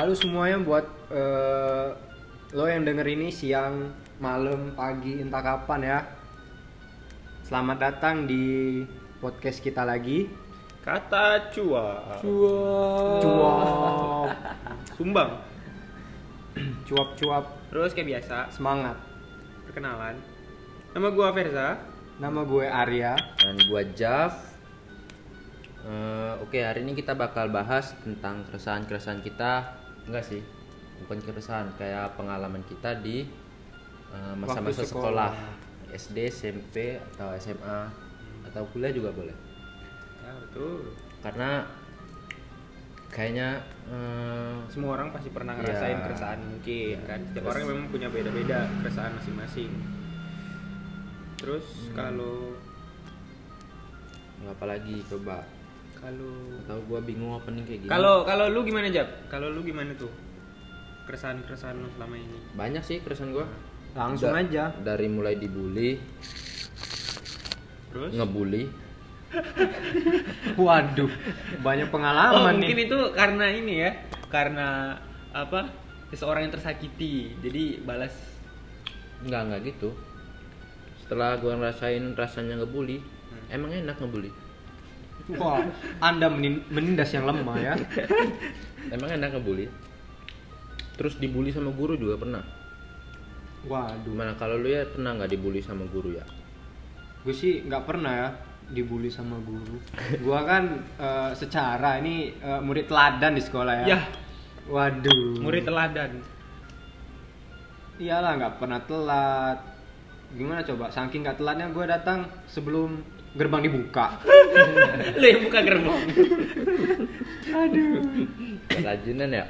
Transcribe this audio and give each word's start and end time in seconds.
Halo 0.00 0.16
semuanya 0.16 0.56
buat 0.64 0.88
eh, 1.12 1.92
lo 2.56 2.64
yang 2.64 2.88
denger 2.88 3.04
ini 3.04 3.28
siang, 3.28 3.92
malam, 4.16 4.72
pagi, 4.72 5.20
entah 5.20 5.44
kapan 5.44 5.80
ya. 5.84 6.00
Selamat 7.44 7.76
datang 7.76 8.24
di 8.24 8.80
podcast 9.20 9.60
kita 9.60 9.84
lagi. 9.84 10.24
Kata 10.80 11.52
cua. 11.52 12.16
Cuap, 13.20 14.32
Sumbang. 14.96 15.36
cuap-cuap, 16.88 17.68
Terus 17.68 17.92
kayak 17.92 18.08
biasa, 18.16 18.48
semangat. 18.56 18.96
perkenalan. 19.68 20.16
Nama 20.96 21.08
gua 21.12 21.28
Verza. 21.28 21.76
Nama 22.16 22.40
gue 22.48 22.64
Arya. 22.64 23.20
Dan 23.36 23.60
gua 23.68 23.84
Jav. 23.92 24.32
Eh, 25.84 26.32
Oke 26.40 26.64
hari 26.64 26.88
ini 26.88 26.96
kita 26.96 27.12
bakal 27.12 27.52
bahas 27.52 27.92
tentang 28.00 28.48
keresahan-keresahan 28.48 29.20
kita 29.20 29.79
Enggak 30.04 30.24
sih 30.24 30.40
Bukan 31.00 31.18
keresahan 31.18 31.68
Kayak 31.74 32.14
pengalaman 32.14 32.62
kita 32.64 32.94
di 32.96 33.24
eh, 34.10 34.34
masa-masa 34.34 34.82
sekolah. 34.82 35.32
sekolah. 35.32 35.92
SD, 35.92 36.16
SMP, 36.26 36.76
atau 36.96 37.34
SMA 37.34 37.80
Atau 38.44 38.62
kuliah 38.70 38.90
juga 38.90 39.10
boleh 39.10 39.34
Ya 40.20 40.32
betul. 40.38 40.94
Karena 41.20 41.66
Kayaknya 43.08 43.58
eh, 43.86 44.54
Semua 44.68 44.94
orang 44.94 45.10
pasti 45.10 45.28
pernah 45.28 45.52
ngerasain 45.52 45.92
Iya. 45.92 46.04
keresahan 46.04 46.40
mungkin 46.40 46.96
kan. 47.04 47.20
Setiap 47.20 47.42
Terus- 47.42 47.50
orang 47.50 47.64
memang 47.66 47.86
punya 47.88 48.08
beda-beda 48.08 48.58
keresahan 48.78 49.12
masing-masing. 49.12 49.72
Terus 51.34 51.66
Hmm. 51.88 51.94
kalau 51.96 52.54
apa 54.42 54.64
lagi 54.66 55.04
coba 55.04 55.42
kalau 56.00 56.32
Atau 56.58 56.78
gua 56.84 57.00
bingung 57.00 57.30
opening 57.30 57.62
kayak 57.62 57.80
gini 57.80 57.90
kalau 57.90 58.24
kalau 58.24 58.46
lu 58.46 58.60
gimana 58.62 58.88
Jab? 58.88 59.08
Kalau 59.26 59.48
lu 59.48 59.60
gimana 59.60 59.92
tuh? 59.94 60.08
Keresahan-keresahan 61.02 61.74
lu 61.74 61.88
selama 61.90 62.16
ini. 62.16 62.38
Banyak 62.52 62.80
sih 62.80 62.98
keresahan 62.98 63.30
gua 63.30 63.44
Langsung 63.90 64.30
Da- 64.30 64.40
aja. 64.40 64.64
Dari 64.76 65.06
mulai 65.06 65.34
dibully 65.34 65.98
Terus? 67.90 68.10
Ngebully 68.12 68.64
Waduh, 70.58 71.06
banyak 71.60 71.86
Oh, 71.86 71.92
pengalaman 71.92 72.58
mungkin 72.58 72.76
nih. 72.76 72.86
itu 72.86 72.98
karena 73.12 73.46
ini 73.46 73.74
ya, 73.78 73.90
karena 74.26 74.98
apa? 75.30 75.70
Seseorang 76.10 76.42
yang 76.42 76.52
tersakiti, 76.52 77.38
jadi 77.38 77.78
balas. 77.80 78.10
Enggak, 79.22 79.40
enggak 79.46 79.60
gitu. 79.68 79.94
Setelah 80.98 81.38
gua 81.38 81.54
ngerasain 81.54 82.02
rasanya 82.12 82.58
ngebully, 82.58 82.98
Hmm. 82.98 83.46
emang 83.52 83.70
enak 83.72 83.96
ngebully. 83.96 84.34
Wah, 85.36 85.62
Anda 86.00 86.26
menin- 86.26 86.64
menindas 86.66 87.12
yang 87.12 87.28
lemah 87.28 87.56
ya. 87.60 87.74
Emang 88.88 89.10
enak 89.12 89.36
ngebully. 89.36 89.68
Terus 90.96 91.16
dibully 91.16 91.52
sama 91.52 91.70
guru 91.70 91.94
juga 91.94 92.16
pernah. 92.16 92.42
Waduh, 93.60 94.08
Gimana 94.08 94.32
kalau 94.34 94.56
lu 94.56 94.72
ya 94.72 94.88
pernah 94.88 95.12
nggak 95.14 95.30
dibully 95.30 95.60
sama 95.60 95.84
guru 95.86 96.16
ya? 96.16 96.24
gue 97.20 97.36
sih 97.36 97.60
nggak 97.68 97.84
pernah 97.84 98.12
ya 98.16 98.28
dibully 98.72 99.12
sama 99.12 99.36
guru. 99.44 99.76
Gua 100.24 100.40
kan 100.48 100.80
eh, 100.96 101.30
secara 101.36 102.00
ini 102.00 102.32
eh, 102.32 102.60
murid 102.64 102.88
teladan 102.88 103.36
di 103.36 103.42
sekolah 103.44 103.84
ya. 103.84 103.86
Ya, 103.92 104.00
Waduh. 104.64 105.36
murid 105.44 105.68
teladan. 105.68 106.16
Iyalah 108.00 108.40
nggak 108.40 108.54
pernah 108.56 108.80
telat. 108.88 109.58
Gimana 110.32 110.64
coba? 110.64 110.88
Saking 110.88 111.20
nggak 111.20 111.36
telatnya 111.36 111.68
gue 111.68 111.84
datang 111.84 112.24
sebelum 112.48 113.02
gerbang 113.34 113.62
dibuka. 113.62 114.18
Lu 115.18 115.26
yang 115.26 115.40
buka 115.46 115.60
gerbang. 115.62 116.00
Rajinan 118.82 119.30
ya? 119.30 119.44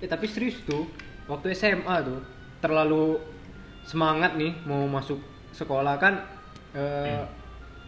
Eh 0.00 0.08
tapi 0.08 0.24
serius 0.24 0.60
tuh, 0.64 0.88
waktu 1.28 1.52
SMA 1.52 1.94
tuh 2.04 2.20
terlalu 2.60 3.20
semangat 3.84 4.36
nih 4.36 4.52
mau 4.68 4.84
masuk 4.88 5.20
sekolah 5.52 5.96
kan 5.96 6.14
eh, 6.76 7.24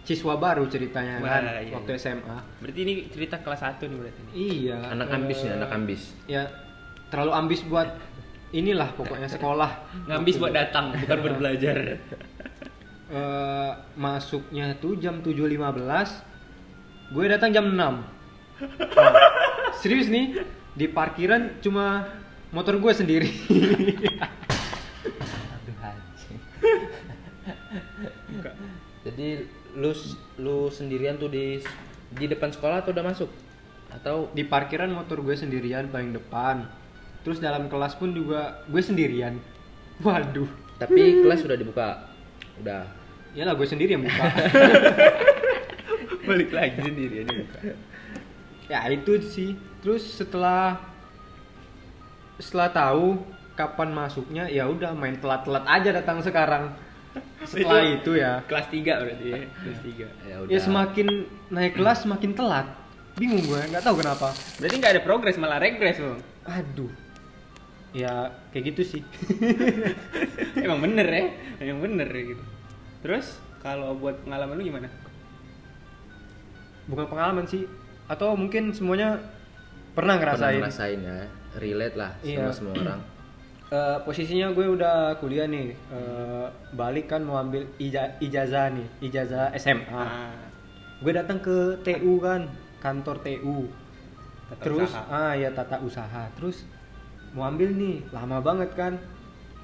siswa 0.03 0.34
baru 0.34 0.66
ceritanya 0.66 1.22
kan 1.22 1.42
Wah, 1.47 1.62
iya, 1.62 1.72
waktu 1.78 1.92
iya. 1.97 2.00
SMA. 2.00 2.37
Berarti 2.59 2.81
ini 2.82 2.92
cerita 3.09 3.38
kelas 3.41 3.60
1 3.62 3.87
nih 3.87 3.98
berarti. 4.00 4.21
nih. 4.21 4.32
Iya. 4.34 4.76
Anak 4.92 5.09
ambis 5.15 5.38
eh, 5.38 5.42
nih, 5.47 5.53
anak 5.56 5.71
ambis. 5.72 6.03
Ya 6.26 6.42
terlalu 7.12 7.32
ambis 7.37 7.60
buat 7.69 7.88
inilah 8.53 8.88
pokoknya 8.97 9.28
sekolah. 9.28 9.71
Ngambis 10.09 10.37
buat 10.37 10.53
datang, 10.53 10.92
bukan 10.92 11.19
buat 11.25 11.37
belajar. 11.41 11.76
Eh, 13.12 13.73
masuknya 13.93 14.73
tuh 14.81 14.97
jam 14.97 15.21
7.15 15.21 15.61
gue 17.12 17.25
datang 17.28 17.53
jam 17.53 17.69
6 17.69 17.77
Nah, 17.77 18.00
serius 19.84 20.09
nih 20.09 20.41
di 20.73 20.89
parkiran 20.89 21.61
cuma 21.61 22.09
motor 22.56 22.81
gue 22.81 22.93
sendiri. 22.95 23.28
Jadi 29.03 29.28
lu 29.77 29.93
lu 30.41 30.71
sendirian 30.72 31.21
tuh 31.21 31.28
di 31.28 31.61
di 32.17 32.25
depan 32.31 32.49
sekolah 32.49 32.81
atau 32.81 32.97
udah 32.97 33.05
masuk? 33.05 33.28
Atau 33.93 34.33
di 34.33 34.47
parkiran 34.49 34.89
motor 34.89 35.21
gue 35.21 35.37
sendirian 35.37 35.91
paling 35.93 36.17
depan 36.17 36.65
terus 37.27 37.43
dalam 37.45 37.69
kelas 37.69 37.99
pun 38.01 38.15
juga 38.15 38.65
gue 38.67 38.83
sendirian 38.83 39.37
waduh 40.01 40.49
tapi 40.81 41.21
kelas 41.27 41.45
sudah 41.45 41.59
dibuka? 41.61 42.09
Udah. 42.62 43.02
Iyalah 43.32 43.54
gue 43.54 43.65
sendiri 43.65 43.97
yang 43.97 44.04
buka 44.04 44.25
Balik 46.28 46.50
lagi 46.53 46.78
sendiri 46.78 47.25
ini 47.25 47.32
buka. 47.43 47.59
ya 48.69 48.88
itu 48.88 49.12
sih 49.20 49.50
terus 49.81 50.04
setelah 50.06 50.78
setelah 52.38 52.69
tahu 52.69 53.21
kapan 53.53 53.91
masuknya 53.91 54.44
ya 54.48 54.65
udah 54.65 54.92
main 54.92 55.16
telat-telat 55.16 55.65
aja 55.66 55.88
datang 55.92 56.21
sekarang 56.21 56.72
setelah 57.44 57.84
itu, 57.84 58.16
ya 58.16 58.41
Kelas 58.48 58.72
3 58.72 58.81
berarti 58.81 59.26
ya, 59.28 59.41
kelas 59.53 59.81
3. 59.84 60.09
Ya 60.25 60.37
udah. 60.41 60.48
ya 60.48 60.59
semakin 60.59 61.06
naik 61.50 61.75
kelas 61.76 62.09
semakin 62.09 62.32
telat 62.32 62.66
bingung 63.12 63.44
gue 63.44 63.60
nggak 63.69 63.84
tahu 63.84 64.00
kenapa 64.00 64.32
Berarti 64.56 64.75
nggak 64.81 64.92
ada 64.97 65.03
progres 65.04 65.37
malah 65.37 65.60
regres 65.60 66.00
lo. 66.00 66.16
aduh 66.48 66.88
ya 67.92 68.32
kayak 68.50 68.72
gitu 68.72 68.82
sih 68.88 69.03
Emang 70.65 70.81
bener 70.81 71.04
ya, 71.04 71.25
emang 71.60 71.84
bener 71.84 72.09
ya 72.09 72.22
gitu. 72.32 72.42
Terus 73.03 73.27
kalau 73.59 73.95
buat 73.95 74.17
pengalaman 74.23 74.57
lu 74.57 74.65
gimana? 74.65 74.89
bukan 76.83 77.07
pengalaman 77.07 77.47
sih 77.47 77.63
atau 78.05 78.35
mungkin 78.35 78.75
semuanya 78.75 79.15
pernah 79.95 80.19
Pernah 80.19 80.35
ngerasain 80.35 80.59
ngerasain 80.59 81.01
ya. 81.01 81.19
Relate 81.55 81.95
lah 81.95 82.11
Iya. 82.21 82.39
sama 82.43 82.53
semua 82.53 82.75
orang. 82.77 83.01
Eh, 83.73 83.99
posisinya 84.05 84.53
gue 84.53 84.69
udah 84.69 85.17
kuliah 85.17 85.49
nih 85.49 85.73
Eh, 85.73 86.47
balik 86.73 87.09
kan 87.09 87.25
mau 87.25 87.41
ambil 87.41 87.65
ija- 87.79 88.21
ijazah 88.21 88.69
nih 88.69 88.85
ijazah 89.01 89.49
SMA 89.55 89.89
Ah, 89.97 90.37
gue 91.01 91.09
datang 91.09 91.41
ke 91.41 91.57
TU 91.81 92.21
kan 92.21 92.53
kantor 92.79 93.25
TU 93.25 93.73
tata 94.47 94.61
terus 94.61 94.93
usaha. 94.93 95.09
ah 95.09 95.33
ya 95.33 95.49
tata 95.51 95.81
usaha 95.81 96.29
terus 96.37 96.69
mau 97.33 97.49
ambil 97.49 97.73
nih 97.73 98.05
lama 98.13 98.45
banget 98.45 98.77
kan 98.77 99.01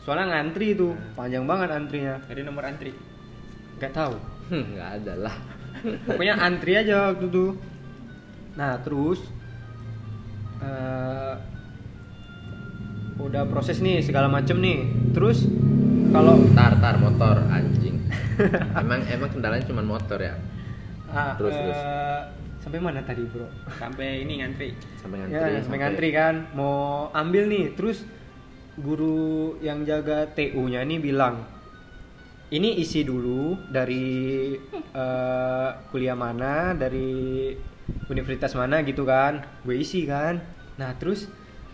soalnya 0.01 0.33
ngantri 0.33 0.73
tuh 0.73 0.97
panjang 1.13 1.45
banget 1.45 1.69
antrinya 1.69 2.17
Ada 2.25 2.41
nomor 2.41 2.65
antri. 2.65 2.97
Nggak 3.79 3.93
tahu 3.93 4.15
Hmm, 4.49 4.65
nggak 4.73 4.91
ada 4.99 5.15
lah. 5.21 5.37
pokoknya 6.05 6.35
antri 6.37 6.73
aja 6.75 7.13
waktu 7.13 7.27
itu 7.27 7.47
nah 8.55 8.75
terus 8.79 9.21
eh, 10.59 11.35
udah 13.19 13.45
proses 13.45 13.79
nih 13.79 14.01
segala 14.01 14.27
macem 14.27 14.57
nih 14.57 14.79
terus 15.11 15.45
kalau 16.09 16.41
Tar 16.51 16.73
tar 16.75 16.97
motor 16.97 17.45
anjing. 17.47 18.01
emang 18.81 19.05
emang 19.05 19.29
kendalanya 19.29 19.63
cuma 19.63 19.83
motor 19.83 20.17
ya. 20.17 20.35
ah, 21.07 21.37
Terus, 21.37 21.53
eh, 21.53 21.61
terus. 21.61 21.81
sampai 22.59 22.79
mana 22.79 23.03
tadi 23.03 23.23
bro 23.25 23.45
Sampai 23.75 24.23
ini 24.23 24.41
ngantri. 24.41 24.73
Sampai 24.97 25.21
ngantri. 25.21 25.37
ya 25.37 25.61
sampai 25.61 25.79
ngantri 25.79 26.09
kan 26.11 26.35
mau 26.53 26.75
ambil 27.13 27.45
nih 27.45 27.75
terus 27.75 28.07
guru 28.75 29.19
yang 29.59 29.83
jaga 29.83 30.25
TU-nya 30.29 30.81
nih 30.81 30.99
bilang 30.99 31.43
ini 32.49 32.81
isi 32.81 33.05
dulu 33.05 33.57
dari 33.69 34.57
eh, 34.73 35.71
kuliah 35.93 36.17
mana 36.17 36.73
dari 36.73 37.53
universitas 38.09 38.57
mana 38.57 38.81
gitu 38.85 39.05
kan 39.05 39.45
gue 39.65 39.77
isi 39.77 40.09
kan 40.09 40.41
nah 40.81 40.97
terus 40.97 41.29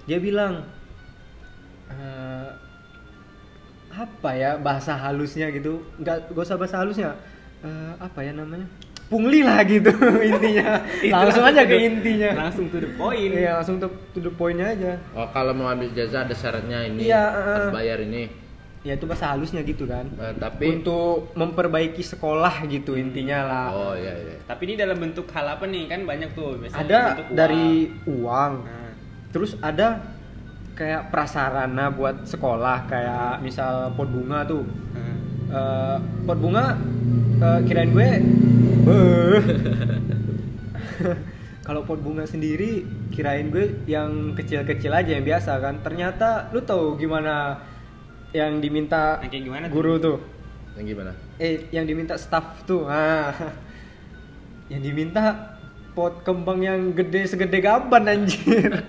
dia 0.07 0.19
bilang 0.19 0.67
eh, 1.91 2.49
apa 3.95 4.31
ya 4.35 4.59
bahasa 4.59 4.99
halusnya 4.99 5.55
gitu 5.55 5.87
nggak 6.03 6.35
gak 6.35 6.45
usah 6.45 6.59
bahasa 6.59 6.83
halusnya 6.83 7.15
Eh, 7.65 7.93
apa 7.97 8.21
ya 8.21 8.37
namanya 8.37 8.69
pungli 9.09 9.41
lah 9.41 9.65
gitu 9.65 9.89
intinya 10.29 10.85
Itu 11.01 11.17
langsung 11.17 11.49
aja 11.49 11.65
ke 11.65 11.81
intinya 11.81 12.45
Langsung 12.45 12.69
to 12.69 12.77
the 12.77 12.93
point. 12.93 13.33
Iya 13.33 13.57
langsung 13.57 13.81
to, 13.81 13.89
to 14.13 14.21
the 14.21 14.29
point 14.29 14.61
aja. 14.61 15.01
Oh 15.17 15.25
kalau 15.33 15.57
mau 15.57 15.73
ambil 15.73 15.89
jasa 15.97 16.29
ada 16.29 16.37
syaratnya 16.37 16.85
ini 16.93 17.09
Iya, 17.09 17.25
harus 17.33 17.69
eh. 17.69 17.73
bayar 17.73 17.99
ini. 18.05 18.29
Ya 18.85 18.95
itu 18.95 19.09
bahasa 19.09 19.33
halusnya 19.33 19.65
gitu 19.65 19.89
kan. 19.89 20.05
Eh, 20.13 20.37
tapi 20.37 20.77
Untuk 20.77 21.33
memperbaiki 21.33 22.05
sekolah 22.05 22.69
gitu 22.69 22.95
intinya 22.95 23.39
lah. 23.43 23.67
oh 23.73 23.95
iya 23.97 24.13
iya. 24.13 24.37
Tapi 24.45 24.69
ini 24.69 24.75
dalam 24.77 25.01
bentuk 25.01 25.25
hal 25.33 25.57
apa 25.57 25.65
nih? 25.65 25.89
Kan 25.89 26.05
banyak 26.05 26.37
tuh 26.37 26.61
biasanya 26.61 26.85
ada 26.85 27.01
bentuk 27.11 27.27
uang. 27.27 27.35
dari 27.35 27.69
uang. 28.05 28.53
Nah, 28.61 28.91
Terus 29.33 29.57
ada 29.59 30.05
kayak 30.75 31.09
prasarana 31.09 31.89
buat 31.89 32.23
sekolah 32.25 32.85
kayak 32.85 33.41
misal 33.41 33.95
pot 33.95 34.07
bunga 34.07 34.45
tuh 34.45 34.63
Nah, 34.93 35.17
Eh, 35.55 35.97
pot 36.25 36.37
bunga 36.37 36.75
eh, 37.39 37.61
kirain 37.65 37.89
gue 37.89 38.09
kalau 41.65 41.81
pot 41.83 41.97
bunga 41.97 42.25
sendiri 42.25 42.85
kirain 43.09 43.49
gue 43.49 43.87
yang 43.87 44.35
kecil-kecil 44.35 44.93
aja 44.93 45.11
yang 45.11 45.23
biasa 45.23 45.57
kan 45.57 45.81
ternyata 45.81 46.51
lu 46.51 46.61
tahu 46.61 46.99
gimana 46.99 47.63
yang 48.35 48.59
diminta 48.59 49.23
Yang 49.23 49.31
kayak 49.31 49.45
gimana 49.45 49.65
tuh? 49.65 49.73
guru 49.73 49.95
tuh 49.97 50.19
Yang 50.75 50.87
gimana? 50.91 51.13
eh 51.37 51.55
yang 51.71 51.87
diminta 51.87 52.15
staff 52.15 52.63
tuh 52.65 52.85
ah 52.85 53.31
yang 54.67 54.83
diminta 54.83 55.55
pot 55.95 56.21
kembang 56.21 56.59
yang 56.59 56.91
gede 56.91 57.31
segede 57.31 57.59
gaban 57.59 58.05
anjir 58.05 58.83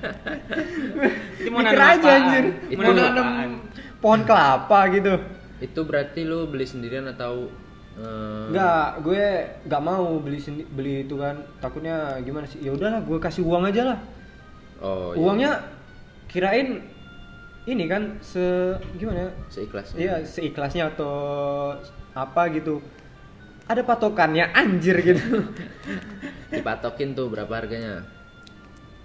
Itu 1.38 1.50
mau 1.50 1.62
Mikir 1.62 1.78
nanam 1.78 1.94
aja 1.94 2.10
anjir 2.12 2.46
Itu 2.66 2.82
mau 2.82 2.92
nanam 2.92 3.50
pohon 4.02 4.22
kelapa 4.24 4.80
gitu 4.90 5.14
Itu 5.58 5.86
berarti 5.86 6.22
lu 6.22 6.50
beli 6.50 6.66
sendirian 6.66 7.06
atau 7.08 7.54
eh, 7.96 8.50
Enggak, 8.50 9.02
gue 9.02 9.24
nggak 9.64 9.82
mau 9.82 10.20
beli 10.20 10.36
sendi- 10.36 10.68
beli 10.68 11.04
itu 11.04 11.16
kan. 11.16 11.48
Takutnya 11.58 12.20
gimana 12.20 12.44
sih? 12.44 12.60
Ya 12.60 12.70
udahlah, 12.70 13.00
gue 13.00 13.18
kasih 13.18 13.40
uang 13.42 13.64
aja 13.64 13.82
lah. 13.88 14.00
Oh, 14.78 15.16
iya. 15.16 15.18
Uangnya 15.18 15.52
kirain 16.28 16.84
ini 17.66 17.86
kan 17.86 18.18
se 18.22 18.42
gimana? 18.96 19.26
ya? 19.26 19.32
seikhlasnya. 19.50 19.98
Iya, 19.98 20.16
seikhlasnya 20.22 20.84
atau 20.90 21.14
apa 22.14 22.42
gitu. 22.54 22.78
Ada 23.66 23.82
patokannya 23.82 24.54
anjir 24.54 25.02
gitu. 25.02 25.42
Dipatokin 26.54 27.12
tuh 27.12 27.28
berapa 27.28 27.50
harganya. 27.50 28.06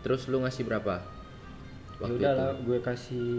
Terus 0.00 0.28
lu 0.28 0.40
ngasih 0.40 0.64
berapa? 0.64 1.00
ya 1.00 1.98
Waktu 1.98 2.16
udahlah, 2.16 2.50
itu. 2.50 2.60
gue 2.64 2.78
kasih 2.80 3.30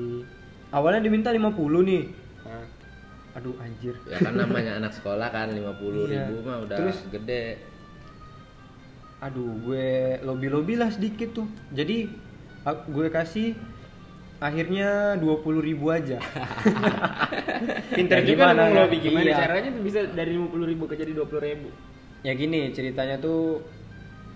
awalnya 0.69 1.01
diminta 1.01 1.29
50 1.29 1.53
nih. 1.85 2.03
nah. 2.41 2.65
Aduh 3.31 3.55
anjir. 3.57 3.95
Ya 4.05 4.19
kan 4.19 4.35
namanya 4.35 4.75
anak 4.75 4.91
sekolah 4.91 5.31
kan 5.31 5.47
50 5.49 5.63
Iya. 6.03 6.27
ribu 6.27 6.43
mah 6.43 6.59
udah 6.61 6.77
Terus? 6.77 6.99
gede. 7.07 7.63
Aduh, 9.21 9.53
gue 9.63 9.87
lobby-lobby 10.19 10.75
lah 10.75 10.89
sedikit 10.89 11.31
tuh. 11.31 11.47
Jadi 11.71 12.09
gue 12.65 13.07
kasih 13.07 13.53
akhirnya 14.41 15.15
20.000 15.21 15.61
ribu 15.61 15.85
aja. 15.93 16.17
Pinter 17.97 18.19
Ya, 18.19 18.25
juga 18.25 18.49
gimana 18.49 18.61
lu 18.65 18.73
kan? 18.73 18.77
lobby 18.81 18.97
gimana 18.97 19.29
Iya. 19.29 19.37
caranya 19.37 19.69
tuh 19.69 19.83
bisa 19.85 19.99
dari 20.09 20.33
50 20.33 20.65
ribu 20.65 20.83
ke 20.89 20.97
jadi 20.97 21.13
20 21.13 21.37
ribu 21.45 21.69
Ya 22.25 22.33
gini 22.33 22.73
ceritanya 22.73 23.21
tuh 23.21 23.61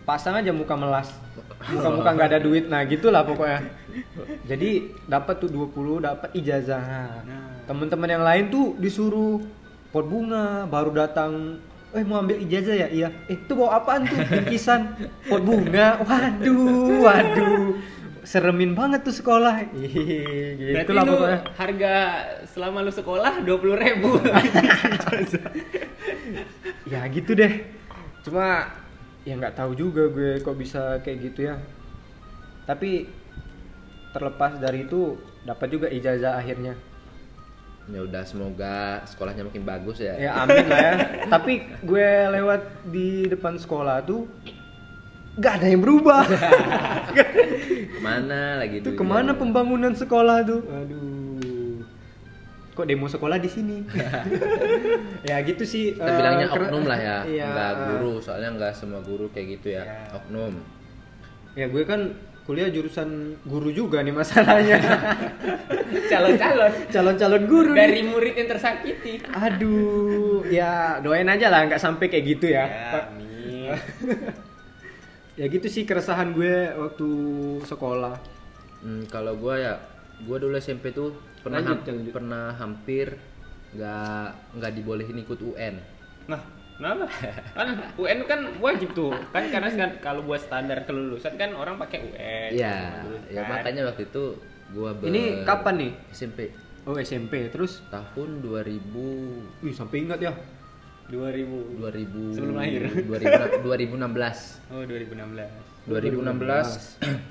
pasang 0.06 0.38
aja 0.38 0.54
muka 0.54 0.78
melas. 0.78 1.10
Muka-muka 1.74 2.10
nggak 2.14 2.30
ada 2.30 2.40
duit. 2.42 2.70
Nah, 2.70 2.86
gitulah 2.86 3.26
pokoknya. 3.26 3.66
Jadi 4.46 4.94
dapat 5.10 5.42
tuh 5.42 5.50
20 5.50 6.06
dapat 6.06 6.30
ijazah. 6.38 6.82
Nah. 7.26 7.66
Temen-temen 7.66 8.10
yang 8.10 8.22
lain 8.26 8.46
tuh 8.54 8.78
disuruh 8.78 9.42
pot 9.90 10.06
bunga, 10.06 10.70
baru 10.70 10.94
datang 10.94 11.58
Eh 11.96 12.04
mau 12.04 12.20
ambil 12.20 12.44
ijazah 12.44 12.76
ya? 12.76 12.88
Iya. 12.92 13.08
Eh 13.32 13.40
itu 13.40 13.56
bawa 13.56 13.80
apaan 13.80 14.04
tuh? 14.04 14.20
Bingkisan 14.28 15.00
pot 15.32 15.40
bunga. 15.40 16.04
Waduh, 16.04 17.00
waduh. 17.00 17.72
Seremin 18.26 18.74
banget 18.74 19.02
tuh 19.02 19.14
sekolah. 19.14 19.70
Ih, 19.78 20.74
Berarti 20.74 20.82
gitu 20.82 20.92
lah 20.92 21.04
pokoknya. 21.06 21.40
harga 21.56 21.94
selama 22.48 22.82
lu 22.82 22.90
sekolah 22.90 23.34
20 23.40 23.54
ribu 23.78 24.12
ya 26.86 27.06
gitu 27.10 27.32
deh 27.34 27.54
cuma 28.22 28.70
ya 29.22 29.34
nggak 29.36 29.56
tahu 29.56 29.74
juga 29.74 30.08
gue 30.08 30.38
kok 30.40 30.56
bisa 30.56 30.98
kayak 31.00 31.18
gitu 31.24 31.40
ya 31.46 31.56
tapi 32.64 33.06
terlepas 34.12 34.58
dari 34.58 34.86
itu 34.86 35.14
dapat 35.44 35.68
juga 35.70 35.88
ijazah 35.88 36.36
akhirnya 36.36 36.74
Ya 37.86 38.02
udah 38.02 38.26
semoga 38.26 39.06
sekolahnya 39.06 39.46
makin 39.46 39.62
bagus 39.62 40.02
ya. 40.02 40.18
ya 40.18 40.42
amin 40.42 40.66
lah 40.66 40.80
ya 40.80 40.94
tapi 41.30 41.54
gue 41.80 42.08
lewat 42.34 42.62
di 42.90 43.30
depan 43.30 43.62
sekolah 43.62 44.02
tuh 44.02 44.26
nggak 45.36 45.54
ada 45.54 45.68
yang 45.68 45.82
berubah 45.82 46.24
Ke 47.16 47.24
mana 48.02 48.60
lagi 48.60 48.80
itu 48.80 48.90
ke 48.92 49.04
mana 49.04 49.34
pembangunan 49.34 49.92
sekolah 49.92 50.42
tuh 50.42 50.62
aduh 50.64 51.80
kok 52.72 52.86
demo 52.86 53.08
sekolah 53.08 53.36
di 53.36 53.48
sini 53.48 53.78
ya 55.30 55.40
gitu 55.42 55.64
sih 55.64 55.92
Kita 55.92 56.04
eh, 56.04 56.14
bilangnya 56.14 56.48
ker- 56.50 56.68
oknum 56.68 56.84
lah 56.84 57.00
ya, 57.00 57.18
Iya. 57.34 57.48
nggak 57.48 57.72
guru. 57.88 58.14
Soalnya 58.20 58.52
nggak 58.52 58.74
semua 58.74 59.00
guru 59.00 59.32
kayak 59.32 59.48
gitu 59.56 59.68
ya. 59.72 59.84
Iya. 59.86 59.96
Oknum. 60.14 60.54
Ya 61.56 61.66
gue 61.66 61.84
kan 61.84 62.12
kuliah 62.44 62.68
jurusan 62.68 63.10
guru 63.42 63.72
juga 63.72 64.04
nih 64.04 64.12
masalahnya. 64.12 64.76
calon-calon 66.06 66.72
Calon-calon 66.92 67.44
guru. 67.48 67.72
nih. 67.72 67.80
dari 67.80 68.02
murid 68.04 68.34
yang 68.36 68.50
tersakiti 68.52 69.24
Aduh, 69.26 70.44
ya 70.46 71.00
doain 71.00 71.26
aja 71.26 71.48
lah 71.48 71.64
nggak 71.66 71.80
sampai 71.80 72.06
kayak 72.06 72.26
gitu 72.30 72.52
ya. 72.52 72.66
ya, 72.68 73.08
amin. 73.08 74.44
Ya 75.36 75.46
gitu 75.46 75.68
sih 75.68 75.84
keresahan 75.84 76.32
gue 76.32 76.54
waktu 76.74 77.08
sekolah. 77.62 78.16
Hmm, 78.80 79.04
kalau 79.06 79.36
gua 79.36 79.56
ya, 79.58 79.74
gua 80.24 80.38
dulu 80.38 80.56
SMP 80.56 80.90
tuh 80.90 81.12
pernah 81.42 81.60
Lanjut, 81.60 81.78
ham- 81.78 81.88
lanjut. 81.92 82.14
pernah 82.14 82.46
hampir 82.54 83.08
nggak 83.72 84.28
nggak 84.56 84.72
dibolehin 84.74 85.18
ikut 85.20 85.40
UN. 85.44 85.76
nah 86.26 86.42
kenapa 86.74 87.06
kan 87.54 87.68
UN 87.96 88.20
kan 88.24 88.40
wajib 88.58 88.90
tuh 88.94 89.14
kan 89.30 89.46
karena 89.46 89.70
segan- 89.70 90.00
kalau 90.00 90.24
buat 90.24 90.40
standar 90.40 90.82
kelulusan 90.84 91.36
kan 91.36 91.54
orang 91.54 91.78
pakai 91.78 92.02
UN 92.02 92.50
Iya, 92.52 93.04
ya 93.28 93.42
kan. 93.44 93.62
makanya 93.62 93.86
waktu 93.86 94.08
itu 94.08 94.40
gua 94.72 94.90
ber- 94.92 95.06
Ini 95.06 95.22
kapan 95.44 95.76
nih? 95.78 95.92
SMP 96.10 96.40
Oh 96.82 96.96
SMP, 96.96 97.50
terus 97.50 97.82
tahun 97.88 98.42
2000 98.42 98.82
Wih 99.60 99.70
sampai 99.72 100.02
ingat 100.02 100.18
ya. 100.20 100.32
2000 101.06 101.78
2000 101.78 102.34
Sebelum 102.34 102.56
lahir. 102.58 102.82
2000 103.06 103.62
2016 103.62 104.74
oh 104.74 104.82
2016 104.90 105.86
2016 105.86 107.26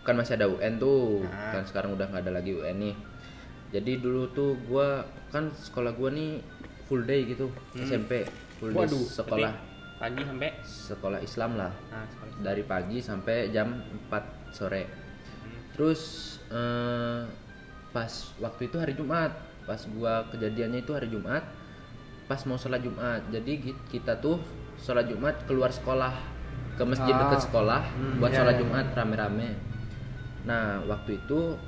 kan 0.00 0.14
masih 0.16 0.34
ada 0.34 0.48
UN 0.50 0.80
tuh. 0.80 1.22
Nah. 1.22 1.52
kan 1.54 1.62
sekarang 1.68 1.94
udah 1.94 2.08
nggak 2.10 2.22
ada 2.26 2.32
lagi 2.34 2.56
UN 2.56 2.76
nih. 2.82 2.94
Jadi 3.70 4.02
dulu 4.02 4.26
tuh 4.34 4.58
gua 4.66 5.06
kan 5.30 5.54
sekolah 5.54 5.94
gua 5.94 6.10
nih 6.10 6.42
full 6.90 7.06
day 7.06 7.22
gitu 7.28 7.54
SMP 7.78 8.26
full 8.58 8.74
day 8.74 8.82
Waduh, 8.82 9.06
sekolah. 9.06 9.52
Berarti 9.54 10.00
pagi 10.00 10.22
sampai? 10.26 10.50
Sekolah 10.66 11.20
Islam 11.22 11.50
lah. 11.54 11.70
Nah 11.92 12.04
sekolah 12.10 12.34
dari 12.42 12.62
pagi 12.66 12.98
sampai 12.98 13.52
jam 13.54 13.78
4 14.10 14.50
sore. 14.50 14.82
Terus 15.76 16.00
eh, 16.50 17.22
pas 17.94 18.12
waktu 18.42 18.66
itu 18.66 18.76
hari 18.82 18.98
Jumat. 18.98 19.30
Pas 19.68 19.78
gua 19.94 20.26
kejadiannya 20.34 20.82
itu 20.82 20.90
hari 20.96 21.06
Jumat 21.06 21.46
pas 22.30 22.38
mau 22.44 22.54
sholat 22.54 22.78
Jumat 22.78 23.26
jadi 23.28 23.52
kita 23.90 24.14
tuh 24.16 24.38
sholat 24.76 25.04
Jumat 25.04 25.42
keluar 25.44 25.68
sekolah 25.68 26.14
ke 26.72 26.82
masjid 26.84 27.10
Ah. 27.10 27.20
dekat 27.20 27.40
sekolah 27.42 27.82
Hmm, 27.90 28.16
buat 28.16 28.30
ya, 28.30 28.38
sholat 28.38 28.54
ya. 28.54 28.60
Jumat 28.62 28.86
rame-rame 28.92 29.50
nah 30.40 30.78
waktu 30.86 31.18
itu 31.18 31.58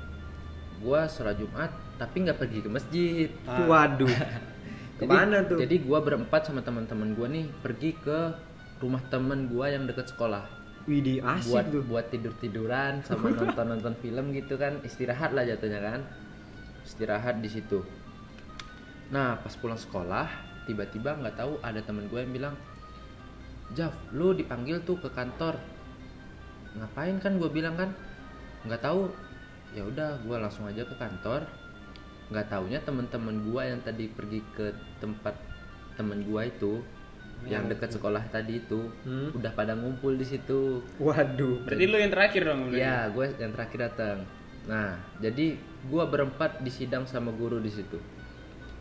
gua 0.79 1.05
sholat 1.05 1.35
Jumat 1.35 1.67
tapi 1.95 2.15
nggak 2.21 2.37
pergi 2.37 2.59
ke 2.59 2.69
masjid 2.69 3.27
Ah. 3.43 3.59
Waduh. 3.61 4.07
jadi, 4.97 4.99
Ke 4.99 5.03
mana 5.05 5.43
tuh? 5.43 5.59
jadi 5.59 5.75
gua 5.79 5.99
berempat 5.99 6.47
sama 6.47 6.61
teman-teman 6.61 7.11
gua 7.11 7.27
nih 7.27 7.51
pergi 7.59 7.91
ke 7.95 8.19
rumah 8.79 9.03
teman 9.05 9.45
gua 9.45 9.67
yang 9.67 9.83
deket 9.83 10.09
sekolah 10.09 10.47
Widih 10.83 11.19
asik 11.21 11.47
buat 11.49 11.65
tuh. 11.69 11.83
buat 11.85 12.05
tidur 12.07 12.33
tiduran 12.37 13.03
sama 13.03 13.31
nonton 13.35 13.67
nonton 13.69 13.95
film 13.97 14.31
gitu 14.31 14.55
kan 14.55 14.79
istirahat 14.81 15.31
lah 15.31 15.43
jatuhnya 15.43 15.79
kan 15.79 16.01
istirahat 16.81 17.39
di 17.39 17.47
situ 17.47 17.83
nah 19.09 19.35
pas 19.37 19.53
pulang 19.53 19.77
sekolah 19.77 20.27
tiba-tiba 20.63 21.15
nggak 21.15 21.35
tahu 21.35 21.59
ada 21.59 21.79
temen 21.79 22.07
gue 22.07 22.19
yang 22.19 22.33
bilang 22.33 22.55
Jaf 23.73 23.93
lu 24.11 24.31
dipanggil 24.31 24.83
tuh 24.83 24.97
ke 24.97 25.09
kantor 25.09 25.57
ngapain 26.73 27.17
kan 27.17 27.37
gue 27.37 27.49
bilang 27.49 27.77
kan 27.77 27.89
nggak 28.65 28.81
tahu 28.81 29.09
ya 29.73 29.83
udah 29.83 30.21
gue 30.21 30.37
langsung 30.37 30.65
aja 30.65 30.81
ke 30.81 30.95
kantor 30.95 31.45
nggak 32.29 32.47
taunya 32.49 32.79
temen-temen 32.81 33.45
gue 33.45 33.61
yang 33.61 33.79
tadi 33.81 34.05
pergi 34.07 34.39
ke 34.53 34.71
tempat 34.97 35.35
temen 35.93 36.23
gue 36.23 36.41
itu 36.43 36.81
yang 37.43 37.67
dekat 37.67 37.91
sekolah 37.91 38.23
tadi 38.31 38.57
itu 38.57 38.87
Hmm. 39.03 39.35
udah 39.35 39.51
pada 39.51 39.75
ngumpul 39.75 40.15
di 40.15 40.23
situ 40.23 40.79
Waduh. 40.95 41.67
berarti 41.67 41.85
lu 41.85 41.97
yang 41.99 42.07
terakhir 42.07 42.41
dong? 42.47 42.71
Iya, 42.71 43.11
gue 43.11 43.25
yang 43.35 43.51
terakhir 43.51 43.79
datang. 43.91 44.17
Nah, 44.63 44.95
jadi 45.19 45.59
gue 45.59 46.03
berempat 46.07 46.63
disidang 46.63 47.03
sama 47.03 47.35
guru 47.35 47.59
di 47.59 47.67
situ. 47.67 47.99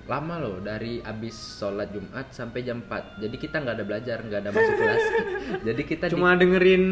Lama 0.03 0.35
loh, 0.37 0.59
dari 0.59 0.99
abis 0.99 1.63
sholat 1.63 1.95
Jumat 1.95 2.35
sampai 2.35 2.67
jam 2.67 2.83
4 2.83 3.23
Jadi 3.23 3.37
kita 3.39 3.63
nggak 3.63 3.77
ada 3.79 3.87
belajar, 3.87 4.19
nggak 4.19 4.41
ada 4.43 4.51
masuk 4.51 4.75
kelas. 4.75 5.05
jadi 5.71 5.83
kita 5.83 6.05
di- 6.07 6.13
Cuma 6.13 6.35
dengerin 6.35 6.85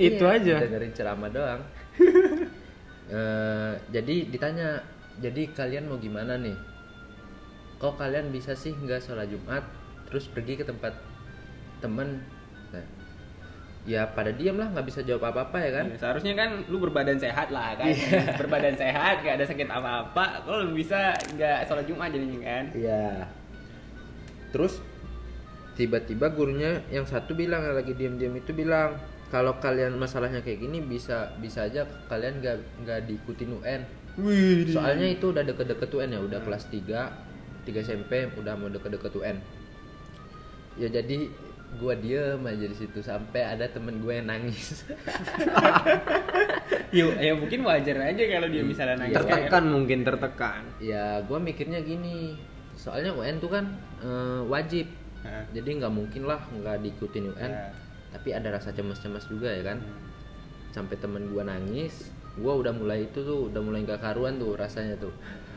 itu 0.00 0.24
Iya, 0.24 0.36
aja. 0.40 0.56
dengerin 0.64 0.92
ceramah 0.92 1.30
doang. 1.30 1.60
Eh, 3.06 3.72
jadi 3.94 4.26
ditanya, 4.26 4.82
jadi 5.22 5.54
kalian 5.54 5.86
mau 5.86 5.94
gimana 5.94 6.34
nih? 6.34 6.58
Kok 7.78 7.94
kalian 7.94 8.34
bisa 8.34 8.58
sih 8.58 8.74
nggak 8.74 8.98
sholat 8.98 9.30
Jumat, 9.30 9.62
terus 10.10 10.26
pergi 10.26 10.58
ke 10.58 10.66
tempat 10.66 10.90
temen? 11.78 12.18
Nah, 13.86 13.92
ya 13.94 14.02
pada 14.10 14.34
diam 14.34 14.58
lah 14.58 14.66
nggak 14.74 14.82
bisa 14.82 15.00
jawab 15.06 15.30
apa 15.30 15.46
apa 15.46 15.62
ya 15.62 15.70
kan 15.78 15.86
Iya, 15.86 15.98
seharusnya 16.02 16.34
kan 16.34 16.50
lu 16.66 16.82
berbadan 16.82 17.22
sehat 17.22 17.54
lah 17.54 17.78
kan 17.78 17.86
berbadan 18.42 18.74
sehat 18.74 19.22
gak 19.22 19.38
ada 19.38 19.46
sakit 19.46 19.70
apa-apa 19.70 20.42
kalau 20.42 20.66
lu 20.66 20.74
bisa 20.74 21.14
nggak 21.38 21.70
sholat 21.70 21.86
jumat 21.86 22.10
jadinya 22.10 22.42
kan 22.42 22.64
Iya. 22.74 23.30
Terus 24.50 24.82
tiba-tiba 25.78 26.34
gurunya 26.34 26.82
yang 26.90 27.06
satu 27.06 27.38
bilang 27.38 27.62
yang 27.62 27.78
lagi 27.78 27.94
diam-diam 27.94 28.34
itu 28.34 28.50
bilang 28.50 28.98
kalau 29.30 29.54
kalian 29.62 29.94
masalahnya 29.94 30.42
kayak 30.42 30.66
gini 30.66 30.82
bisa 30.82 31.34
bisa 31.38 31.70
aja 31.70 31.86
kalian 32.10 32.42
nggak 32.42 32.56
nggak 32.82 33.00
diikutin 33.06 33.54
UN. 33.54 33.82
Soalnya 34.66 35.06
itu 35.12 35.28
udah 35.30 35.44
deket-deket 35.44 35.90
UN 35.92 36.10
ya, 36.16 36.20
udah 36.24 36.40
kelas 36.40 36.72
3 36.72 37.68
3 37.68 37.86
SMP 37.86 38.24
udah 38.34 38.54
mau 38.56 38.66
deket-deket 38.66 39.12
UN. 39.14 39.36
Ya 40.80 40.88
jadi 40.88 41.28
gua 41.76 41.92
diem 41.94 42.38
aja 42.40 42.62
di 42.62 42.74
situ 42.74 42.98
sampai 43.00 43.42
ada 43.46 43.66
temen 43.66 43.98
gue 43.98 44.10
yang 44.10 44.26
nangis. 44.26 44.74
Yuk, 46.92 47.12
ya 47.16 47.32
mungkin 47.32 47.58
wajar 47.62 47.96
aja 48.02 48.22
kalau 48.30 48.46
dia 48.46 48.62
misalnya 48.62 48.94
nangis 48.98 49.14
tertekan 49.14 49.62
mungkin 49.66 49.98
tertekan 50.02 50.60
ya 50.78 51.18
gua 51.22 51.38
mikirnya 51.38 51.80
gini, 51.80 52.34
soalnya 52.74 53.12
UN 53.12 53.36
tuh 53.36 53.50
kan 53.50 53.64
eh, 54.00 54.40
wajib. 54.44 54.86
Hah. 55.20 55.42
Jadi 55.50 55.68
nggak 55.76 55.90
mungkin 55.90 56.22
lah 56.24 56.38
nggak 56.46 56.76
diikutin 56.80 57.30
UN. 57.30 57.50
Ya. 57.50 57.68
tapi 58.06 58.32
ada 58.32 58.48
rasa 58.48 58.70
cemas-cemas 58.70 59.26
juga 59.26 59.46
ya 59.46 59.60
kan 59.62 59.78
sampai 60.70 60.94
temen 60.96 61.28
gua 61.28 61.44
nangis 61.44 62.08
gua 62.34 62.56
udah 62.56 62.70
mulai 62.70 63.04
itu 63.04 63.20
tuh 63.20 63.48
udah 63.48 63.60
mulai 63.60 63.82
gak 63.82 63.98
karuan 63.98 64.36
tuh 64.36 64.52
rasanya 64.52 64.94
tuh 64.96 65.10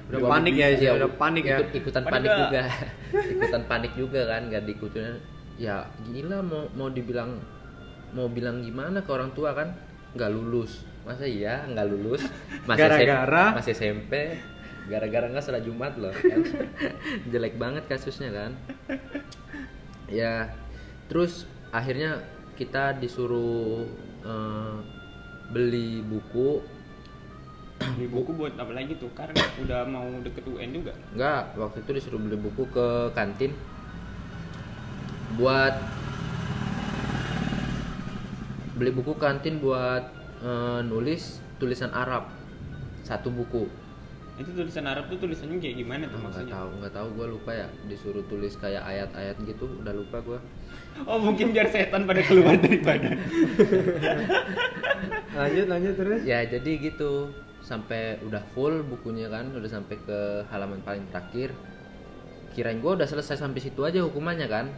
Udah 0.09 0.19
Gua- 0.19 0.29
panik 0.33 0.53
ya, 0.57 0.67
sih, 0.73 0.83
iya, 0.83 0.91
udah 0.97 1.07
panik 1.13 1.43
ya. 1.45 1.55
ikut- 1.55 1.71
ikutan 1.77 2.01
Panik 2.03 2.25
panik, 2.25 2.35
juga 2.41 2.61
ikutan 3.37 3.61
panik 3.63 3.91
juga 3.95 4.19
kan 4.25 4.41
gak 4.49 4.63
diikutin 4.65 5.03
ya 5.59 5.83
gila 6.07 6.39
mau 6.39 6.71
mau 6.71 6.87
dibilang 6.87 7.35
mau 8.15 8.31
bilang 8.31 8.63
gimana 8.63 9.03
ke 9.03 9.11
orang 9.11 9.35
tua 9.35 9.51
kan? 9.51 9.75
Nggak 10.15 10.31
lulus. 10.31 10.87
Masa 11.03 11.27
iya? 11.27 11.67
Nggak 11.67 11.87
lulus. 11.91 12.23
Masih 12.67 12.87
SMP 12.87 13.05
Gara-gara? 13.05 13.43
masih 13.53 13.73
SMP 13.75 14.13
gara-gara 14.89 15.25
nggak 15.29 15.45
sholat 15.45 15.61
Jumat 15.61 15.93
loh 16.01 16.09
kan? 16.09 16.41
Jelek 17.31 17.61
banget 17.61 17.85
kasusnya 17.85 18.33
kan? 18.33 18.51
Ya 20.09 20.49
terus 21.05 21.45
akhirnya 21.69 22.25
kita 22.57 22.97
disuruh 22.97 23.85
eh, 24.25 24.75
beli 25.53 26.01
buku. 26.01 26.65
Beli 27.95 28.11
buku 28.11 28.35
buat 28.35 28.59
apa 28.59 28.75
lagi 28.75 28.99
tuh? 28.99 29.07
Karena 29.15 29.39
udah 29.63 29.87
mau 29.87 30.03
deket 30.19 30.43
UN 30.51 30.83
juga. 30.83 30.91
Enggak, 31.15 31.55
waktu 31.55 31.79
itu 31.79 31.91
disuruh 31.95 32.19
beli 32.19 32.35
buku 32.35 32.67
ke 32.75 33.15
kantin 33.15 33.55
buat 35.37 35.75
beli 38.79 38.95
buku 38.95 39.13
kantin 39.19 39.59
buat 39.59 40.07
eh, 40.41 40.81
nulis 40.87 41.43
tulisan 41.59 41.91
Arab. 41.91 42.31
Satu 43.03 43.27
buku. 43.27 43.67
Itu 44.39 44.55
tulisan 44.55 44.87
Arab 44.87 45.11
tuh 45.11 45.19
tulisannya 45.19 45.59
kayak 45.59 45.75
gimana 45.83 46.07
tuh 46.07 46.15
nggak 46.15 46.31
maksudnya? 46.31 46.53
tahu 46.55 46.69
nggak 46.79 46.93
tahu 46.95 47.07
gue 47.11 47.27
lupa 47.27 47.51
ya. 47.51 47.67
Disuruh 47.91 48.23
tulis 48.31 48.55
kayak 48.55 48.87
ayat-ayat 48.87 49.35
gitu 49.43 49.67
udah 49.83 49.93
lupa 49.93 50.23
gue 50.23 50.39
Oh 51.07 51.19
mungkin 51.19 51.51
biar 51.51 51.67
setan 51.67 52.07
pada 52.07 52.23
keluar 52.23 52.55
dari 52.55 52.79
badan. 52.79 53.19
lanjut 55.37 55.65
lanjut 55.67 55.93
terus. 55.99 56.21
Ya 56.23 56.39
jadi 56.47 56.71
gitu. 56.79 57.35
Sampai 57.59 58.17
udah 58.23 58.41
full 58.55 58.81
bukunya 58.87 59.27
kan 59.27 59.51
udah 59.51 59.67
sampai 59.67 59.99
ke 59.99 60.47
halaman 60.47 60.79
paling 60.87 61.03
terakhir. 61.11 61.51
Kirain 62.55 62.79
gue 62.79 62.91
udah 62.95 63.07
selesai 63.07 63.43
sampai 63.43 63.59
situ 63.59 63.83
aja 63.83 63.99
hukumannya 64.07 64.47
kan 64.47 64.71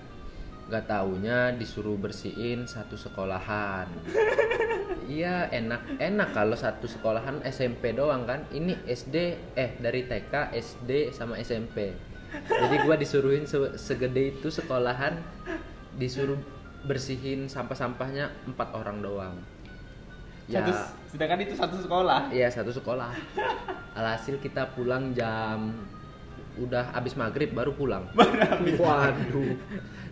nggak 0.72 0.88
taunya 0.88 1.52
disuruh 1.52 2.00
bersihin 2.00 2.64
satu 2.64 2.96
sekolahan. 2.96 3.92
Iya 5.12 5.52
enak 5.52 6.00
enak 6.00 6.32
kalau 6.32 6.56
satu 6.56 6.88
sekolahan 6.88 7.44
SMP 7.44 7.92
doang 7.92 8.24
kan. 8.24 8.48
Ini 8.48 8.80
SD 8.88 9.16
eh 9.60 9.76
dari 9.76 10.08
TK 10.08 10.56
SD 10.56 11.12
sama 11.12 11.36
SMP 11.36 11.92
jadi 12.48 12.76
gua 12.88 12.96
disuruhin 12.96 13.44
se- 13.44 13.76
segede 13.76 14.36
itu 14.36 14.48
sekolahan 14.48 15.20
disuruh 16.00 16.40
bersihin 16.88 17.52
sampah-sampahnya 17.52 18.32
empat 18.48 18.72
orang 18.74 19.04
doang. 19.04 19.36
Ya. 20.48 20.64
Satu, 20.64 20.72
sedangkan 21.16 21.40
itu 21.44 21.54
satu 21.54 21.76
sekolah. 21.78 22.32
Iya 22.32 22.48
satu 22.50 22.72
sekolah. 22.72 23.12
Alhasil 23.96 24.40
kita 24.40 24.72
pulang 24.74 25.12
jam 25.12 25.76
udah 26.62 26.94
abis 26.94 27.14
maghrib 27.16 27.50
baru 27.52 27.72
pulang. 27.72 28.06
waduh 28.82 29.56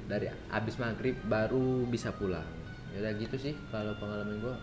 Dari 0.05 0.25
abis 0.49 0.75
maghrib 0.77 1.15
baru 1.23 1.85
bisa 1.85 2.09
pulang. 2.11 2.45
Ya 2.89 3.05
udah 3.05 3.13
gitu 3.15 3.35
sih 3.35 3.53
kalau 3.69 3.93
pengalaman 3.97 4.41
gua 4.41 4.55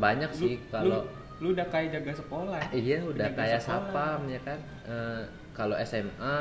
banyak 0.00 0.32
Lu- 0.32 0.40
sih 0.40 0.54
kalau 0.68 1.04
lu, 1.40 1.44
lu 1.44 1.48
udah 1.52 1.66
kayak 1.68 1.92
jaga 1.92 2.12
sekolah. 2.16 2.62
iya 2.72 3.04
udah 3.04 3.28
kayak 3.32 3.60
sapam 3.60 4.24
ya 4.26 4.40
kan. 4.40 4.56
Eh, 4.84 5.22
kalau 5.52 5.76
SMA 5.78 6.36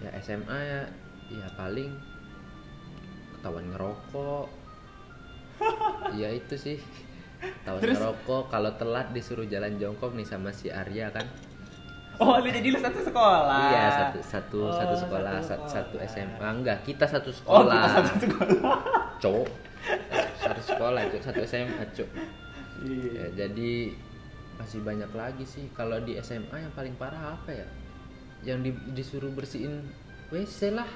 ya 0.00 0.10
SMA 0.18 0.58
ya 0.58 0.82
ya 1.30 1.46
paling 1.54 1.92
ketahuan 3.36 3.68
ngerokok. 3.70 4.48
Iya 6.16 6.34
itu 6.34 6.56
sih. 6.56 6.78
Ketahuan 7.40 7.82
Terus? 7.84 7.96
ngerokok 7.96 8.42
kalau 8.48 8.72
telat 8.74 9.12
disuruh 9.12 9.44
jalan 9.44 9.76
jongkok 9.76 10.16
nih 10.16 10.24
sama 10.24 10.48
si 10.50 10.72
Arya 10.72 11.12
kan. 11.12 11.28
Oh, 12.16 12.38
lu 12.38 12.46
jadi 12.46 12.68
lu 12.68 12.78
satu 12.78 13.00
sekolah. 13.00 13.58
Iya 13.68 13.84
satu 13.90 14.18
satu 14.20 14.58
Oh, 14.62 14.70
satu 14.70 14.94
sekolah 14.96 15.32
satu 15.40 15.66
satu, 15.66 15.94
sekolah. 15.96 16.06
SMA 16.06 16.48
enggak 16.52 16.78
kita 16.82 17.04
satu 17.04 17.30
Oh, 17.44 17.62
sekolah. 17.62 17.80
kita 17.80 17.90
satu 17.90 18.14
sekolah. 18.20 18.58
Cowok 19.18 19.48
satu 20.36 20.62
sekolah 20.62 21.00
itu 21.04 21.16
satu 21.20 21.40
SMA 21.42 21.84
cok. 21.90 22.08
Iya. 22.80 23.10
Ya, 23.10 23.26
jadi 23.40 23.72
masih 24.54 24.80
banyak 24.80 25.10
lagi 25.10 25.42
sih 25.42 25.66
kalau 25.72 25.98
di 25.98 26.14
SMA 26.16 26.54
yang 26.54 26.72
paling 26.72 26.94
parah 26.94 27.34
apa 27.34 27.50
ya? 27.50 27.66
Yang 28.44 28.58
di- 28.70 28.82
disuruh 28.94 29.30
bersihin 29.30 29.82
WC 30.28 30.70
lah. 30.70 30.86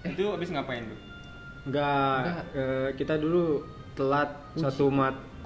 Itu 0.00 0.30
habis 0.30 0.48
ngapain 0.48 0.84
tuh? 0.84 1.00
Enggak, 1.64 2.20
Enggak. 2.22 2.44
eh, 2.54 2.88
kita 2.94 3.14
dulu 3.14 3.64
telat 3.92 4.30
satu 4.54 4.92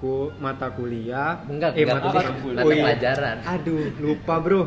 matku 0.03 0.35
mata 0.43 0.67
kuliah. 0.75 1.39
Enggak, 1.47 1.79
eh, 1.79 1.87
enggak, 1.87 1.97
mata, 2.03 2.11
kuliah. 2.11 2.35
kuliah. 2.35 2.59
mata 2.59 2.67
Oh, 2.67 2.73
iya. 2.75 2.83
pelajaran. 2.85 3.37
Aduh, 3.47 3.83
lupa 4.03 4.35
bro. 4.43 4.63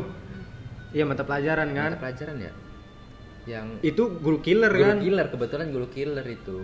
Iya 0.96 1.04
mata 1.04 1.22
pelajaran 1.22 1.68
kan. 1.76 1.90
Mata 1.92 2.00
pelajaran 2.00 2.36
ya? 2.40 2.52
Yang 3.46 3.66
Itu 3.84 4.02
guru 4.16 4.38
killer 4.40 4.72
guru 4.72 4.84
kan. 4.88 4.98
killer 4.98 5.26
kebetulan 5.28 5.66
guru 5.68 5.86
killer 5.92 6.24
itu. 6.24 6.58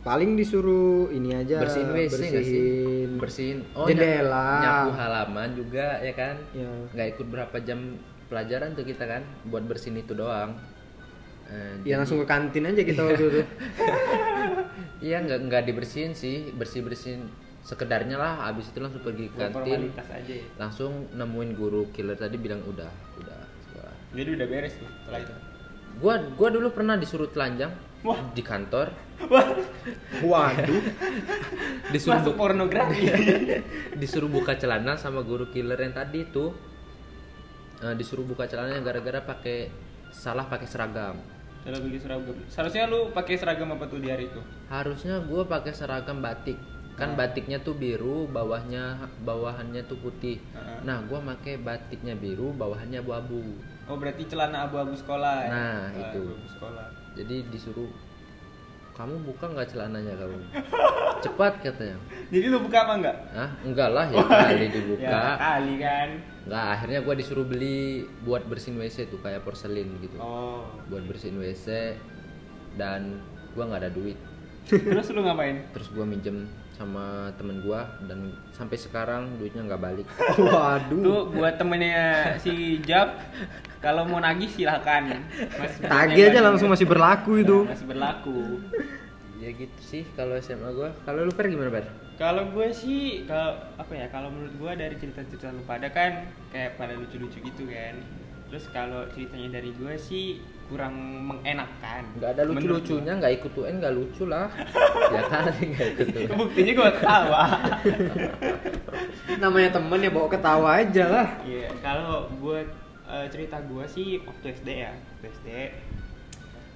Paling 0.00 0.36
disuruh 0.36 1.08
ini 1.08 1.32
aja. 1.34 1.60
bersihin 1.60 1.88
WC 1.92 2.12
bersihin. 2.12 3.08
Bersihin 3.16 3.58
oh, 3.72 3.84
jendela. 3.84 4.60
nyapu, 4.60 4.64
nyapu 4.64 4.90
halaman 4.96 5.48
juga 5.56 5.86
ya 6.00 6.12
kan? 6.12 6.36
Ya. 6.52 6.68
nggak 6.92 7.08
ikut 7.16 7.26
berapa 7.28 7.56
jam 7.60 7.96
pelajaran 8.28 8.72
tuh 8.72 8.84
kita 8.84 9.04
kan 9.04 9.24
buat 9.44 9.64
bersihin 9.64 9.96
itu 9.98 10.12
doang 10.12 10.56
Eh, 11.48 11.80
Ya 11.80 11.96
jadi- 11.96 12.04
langsung 12.04 12.20
ke 12.20 12.28
kantin 12.28 12.60
aja 12.68 12.84
kita 12.84 13.00
waktu 13.00 13.24
itu. 13.24 13.40
iya 14.98 15.18
nggak 15.20 15.38
nggak 15.46 15.62
dibersihin 15.66 16.12
sih 16.12 16.50
bersih 16.52 16.82
bersihin 16.82 17.26
sekedarnya 17.62 18.16
lah 18.16 18.48
abis 18.48 18.72
itu 18.72 18.78
langsung 18.80 19.02
pergi 19.02 19.28
ke 19.28 19.36
kantin 19.36 19.92
aja 19.92 20.32
ya. 20.32 20.44
langsung 20.56 21.06
nemuin 21.12 21.50
guru 21.52 21.90
killer 21.92 22.16
tadi 22.16 22.36
bilang 22.36 22.64
udah 22.64 22.88
udah 23.20 23.40
sekolah 23.68 23.94
Jadi 24.16 24.30
udah 24.40 24.46
beres 24.48 24.74
tuh 24.80 24.88
setelah 24.88 25.20
itu. 25.20 25.34
gua 25.98 26.14
gua 26.32 26.48
dulu 26.48 26.68
pernah 26.72 26.96
disuruh 26.96 27.28
telanjang 27.28 27.74
Wah. 28.06 28.18
di 28.30 28.40
kantor 28.40 28.94
Wah, 29.26 29.50
Waduh. 30.22 30.82
disuruh 31.92 32.22
masuk 32.22 32.38
pornografi. 32.38 33.10
disuruh 34.00 34.30
buka 34.30 34.54
celana 34.54 34.94
sama 34.94 35.26
guru 35.26 35.50
killer 35.50 35.76
yang 35.76 35.92
tadi 35.92 36.22
tuh 36.30 36.54
Eh, 37.78 37.94
disuruh 37.94 38.26
buka 38.26 38.50
celananya 38.50 38.82
gara-gara 38.82 39.22
pakai 39.22 39.70
salah 40.10 40.50
pakai 40.50 40.66
seragam 40.66 41.14
Salah 41.58 41.80
beli 41.80 41.98
seragam. 41.98 42.36
Seharusnya 42.46 42.84
lu 42.86 43.10
pakai 43.10 43.34
seragam 43.34 43.68
apa 43.70 43.84
tuh 43.84 43.98
di 43.98 44.08
hari 44.08 44.26
itu? 44.26 44.40
harusnya 44.68 45.20
gue 45.20 45.42
pakai 45.44 45.72
seragam 45.72 46.18
batik 46.18 46.56
kan 46.92 47.12
Ah. 47.12 47.16
batiknya 47.16 47.58
tuh 47.58 47.72
biru 47.72 48.26
bawahnya 48.26 48.96
bawahannya 49.22 49.80
tuh 49.82 49.96
putih 49.96 50.36
Ah. 50.50 50.82
nah 50.82 50.98
gue 51.00 51.16
pakai 51.16 51.56
batiknya 51.56 52.12
biru 52.12 52.50
bawahannya 52.52 52.98
abu-abu 52.98 53.40
Oh, 53.86 53.96
berarti 53.96 54.28
celana 54.28 54.68
abu-abu 54.68 54.92
sekolah. 54.92 55.36
ya? 55.40 55.48
Nah, 55.48 55.80
Ah, 55.88 56.00
itu. 56.04 56.20
Abu-abu 56.22 56.48
sekolah. 56.50 56.86
jadi 57.14 57.36
disuruh 57.48 57.88
kamu 58.92 59.24
buka 59.24 59.48
nggak 59.48 59.68
celananya 59.70 60.12
kamu 60.14 60.36
cepat 61.20 61.52
katanya 61.60 61.98
Jadi 62.28 62.46
lu 62.46 62.60
buka 62.60 62.78
apa 62.80 62.92
enggak? 62.94 63.16
ah 63.32 63.50
enggak 63.62 63.88
lah 63.88 64.06
ya 64.06 64.20
kali 64.20 64.66
dibuka 64.68 65.02
Ya, 65.02 65.22
kali 65.34 65.74
kan. 65.78 66.08
nggak 66.44 66.64
akhirnya 66.70 66.98
gue 67.00 67.14
disuruh 67.16 67.44
beli 67.44 67.80
buat 68.20 68.42
bersihin 68.44 68.76
wc 68.76 68.96
tuh 69.06 69.18
kayak 69.18 69.42
porselin 69.42 69.88
gitu 69.98 70.16
Oh. 70.16 70.64
buat 70.86 71.04
bersihin 71.04 71.36
wc 71.36 71.66
dan 72.74 73.18
gue 73.50 73.62
nggak 73.62 73.80
ada 73.80 73.90
duit 73.90 74.18
Terus 74.64 75.08
lu 75.08 75.22
ngapain? 75.22 75.64
terus 75.70 75.88
gue 75.88 76.04
minjem 76.04 76.44
sama 76.70 77.32
temen 77.34 77.58
gue 77.58 77.80
dan 78.04 78.18
sampai 78.52 78.76
sekarang 78.76 79.34
duitnya 79.34 79.64
nggak 79.64 79.80
balik 79.80 80.06
Waduh. 80.38 81.00
Tuh 81.00 81.22
buat 81.32 81.56
temennya 81.56 82.36
si 82.38 82.78
Jab 82.80 83.16
kalau 83.78 84.04
mau 84.04 84.18
nagih 84.18 84.46
silahkan. 84.46 85.06
Tagih 85.80 86.28
aja 86.28 86.38
langsung 86.40 86.68
masih 86.68 86.84
berlaku 86.84 87.40
itu. 87.40 87.64
masih 87.64 87.82
berlaku. 87.84 88.62
Ya 89.38 89.50
gitu 89.54 89.80
sih 89.80 90.02
kalau 90.18 90.34
SMA 90.42 90.70
gua 90.74 90.90
kalau 91.06 91.22
lu 91.22 91.32
per 91.32 91.46
gimana 91.46 91.70
per 91.70 91.86
Kalau 92.18 92.50
gue 92.50 92.74
sih 92.74 93.22
kalau 93.30 93.54
apa 93.78 93.94
ya 93.94 94.10
kalau 94.10 94.26
menurut 94.34 94.50
gue 94.58 94.72
dari 94.74 94.98
cerita-cerita 94.98 95.54
lu 95.54 95.62
pada 95.62 95.86
kan 95.94 96.26
kayak 96.50 96.74
pada 96.74 96.98
lucu-lucu 96.98 97.38
gitu 97.38 97.62
kan. 97.70 97.94
Terus 98.50 98.66
kalau 98.74 99.06
ceritanya 99.14 99.62
dari 99.62 99.70
gue 99.70 99.94
sih 99.94 100.42
kurang 100.66 100.98
mengenakan. 101.30 102.18
nggak 102.18 102.30
ada 102.34 102.42
lucu 102.42 102.66
lucunya 102.66 103.12
nggak 103.22 103.32
ikut 103.38 103.52
UN 103.54 103.74
nggak 103.78 103.94
lucu 103.94 104.26
lah 104.26 104.50
ya 105.14 105.22
kali 105.30 105.62
nggak 105.70 105.88
ikut. 105.94 106.06
UN 106.10 106.28
Buktinya 106.42 106.72
gue 106.74 106.90
ketawa. 106.98 107.44
Namanya 109.46 109.70
temen 109.78 110.02
ya 110.02 110.10
bawa 110.10 110.26
ketawa 110.26 110.68
aja 110.82 111.04
lah. 111.06 111.28
Iya, 111.46 111.70
kalau 111.86 112.26
gue 112.42 112.66
eh, 113.14 113.26
cerita 113.30 113.62
gue 113.62 113.84
sih 113.86 114.18
waktu 114.26 114.58
SD 114.58 114.68
ya, 114.74 114.90
waktu 114.90 115.26
SD. 115.38 115.48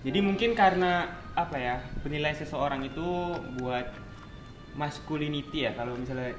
Jadi 0.07 0.19
mungkin 0.23 0.55
karena 0.55 1.22
apa 1.35 1.57
ya 1.57 1.75
penilaian 2.01 2.35
seseorang 2.35 2.83
itu 2.83 3.09
buat 3.57 3.89
masculinity 4.73 5.65
ya 5.65 5.73
kalau 5.73 5.93
misalnya 5.95 6.33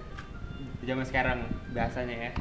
zaman 0.82 1.02
sekarang 1.02 1.40
bahasanya 1.70 2.18
ya 2.20 2.32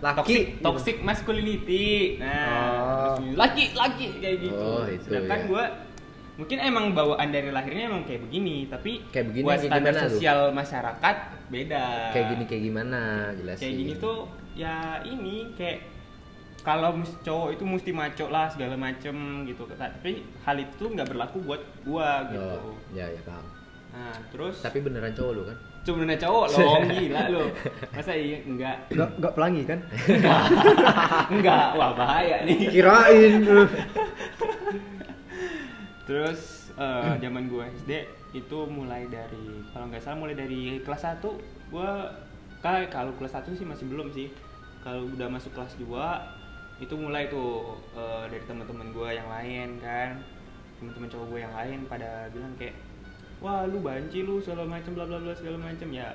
Laki. 0.00 0.16
toxic 0.16 0.44
gitu. 0.48 0.62
toxic 0.62 0.96
masculinity 1.00 1.84
nah 2.16 2.48
Oh. 3.12 3.16
laki 3.36 3.74
laki 3.74 4.06
kayak 4.16 4.36
gitu 4.40 4.56
Oh, 4.56 4.84
itu 4.84 5.02
sedangkan 5.04 5.38
ya. 5.38 5.46
gue 5.46 5.64
mungkin 6.36 6.58
emang 6.58 6.84
bawaan 6.90 7.28
dari 7.28 7.52
lahirnya 7.52 7.84
emang 7.86 8.02
kayak 8.02 8.24
begini 8.24 8.64
tapi 8.66 9.04
Kayak 9.10 9.26
begini 9.28 9.44
buat 9.44 9.58
kayak 9.58 9.68
standar 9.68 9.92
gimana 9.92 10.00
tuh? 10.00 10.08
sosial 10.08 10.40
masyarakat 10.50 11.16
beda 11.50 11.84
kayak 12.10 12.26
gini 12.32 12.44
kayak 12.46 12.62
gimana 12.64 13.00
jelasin 13.34 13.60
kayak 13.60 13.74
gini 13.76 13.92
tuh 13.98 14.18
ya 14.54 14.76
ini 15.04 15.34
kayak 15.52 15.78
kalau 16.60 17.00
cowok 17.24 17.48
itu 17.56 17.64
mesti 17.64 17.90
maco 17.90 18.26
lah 18.28 18.46
segala 18.52 18.76
macem 18.76 19.46
gitu. 19.48 19.64
Tapi 19.72 20.24
hal 20.44 20.56
itu 20.60 20.84
nggak 20.84 21.08
berlaku 21.08 21.40
buat 21.40 21.62
gua 21.84 22.28
gitu. 22.28 22.76
Oh, 22.76 22.76
ya 22.92 23.08
ya 23.08 23.20
paham. 23.24 23.46
Nah 23.90 24.14
terus 24.30 24.60
tapi 24.60 24.84
beneran 24.84 25.12
cowok 25.16 25.32
lu 25.34 25.42
kan? 25.48 25.56
Sebenarnya 25.80 26.18
cowok 26.20 26.46
loh 26.52 26.76
gila 27.00 27.22
lo 27.32 27.42
masa 27.96 28.12
iya? 28.12 28.38
Enggak. 28.44 28.76
Enggak 28.92 29.10
enggak 29.16 29.32
pelangi 29.32 29.62
kan? 29.64 29.80
enggak. 31.34 31.66
Wah 31.80 31.90
bahaya 31.96 32.36
nih. 32.44 32.58
Kirain. 32.68 33.40
terus 36.08 36.70
eh, 36.74 37.12
zaman 37.22 37.48
gua 37.48 37.70
SD 37.70 37.92
itu 38.34 38.58
mulai 38.66 39.06
dari 39.08 39.62
kalau 39.72 39.86
nggak 39.90 40.02
salah 40.02 40.18
mulai 40.18 40.34
dari 40.34 40.82
kelas 40.82 41.06
1 41.18 41.22
gua 41.70 42.10
kayak 42.62 42.90
kalau 42.90 43.14
kelas 43.16 43.32
1 43.40 43.56
sih 43.56 43.64
masih 43.64 43.88
belum 43.88 44.12
sih. 44.12 44.28
Kalau 44.80 45.08
udah 45.12 45.28
masuk 45.28 45.52
kelas 45.52 45.76
2 45.76 46.39
itu 46.80 46.94
mulai 46.96 47.28
tuh 47.28 47.76
eh, 47.94 48.24
dari 48.32 48.44
teman-teman 48.48 48.90
gua 48.90 49.12
yang 49.12 49.28
lain 49.28 49.78
kan. 49.78 50.18
Teman-teman 50.80 51.08
cowok 51.12 51.26
gue 51.28 51.40
yang 51.44 51.52
lain 51.52 51.78
pada 51.84 52.32
bilang 52.32 52.56
kayak 52.56 52.72
wah 53.44 53.68
lu 53.68 53.84
banci 53.84 54.24
lu 54.24 54.40
segala 54.40 54.64
macam 54.64 54.96
bla 54.96 55.04
bla 55.04 55.20
bla 55.20 55.36
segala 55.36 55.60
macam 55.60 55.88
ya 55.92 56.08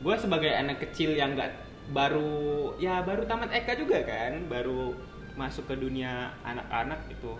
gua 0.00 0.16
sebagai 0.16 0.52
anak 0.52 0.80
kecil 0.88 1.12
yang 1.12 1.36
nggak 1.36 1.52
baru 1.92 2.72
ya 2.80 3.04
baru 3.04 3.28
tamat 3.28 3.52
EK 3.52 3.84
juga 3.84 4.00
kan 4.08 4.48
baru 4.48 4.96
masuk 5.36 5.68
ke 5.68 5.76
dunia 5.76 6.32
anak-anak 6.48 7.12
itu 7.12 7.32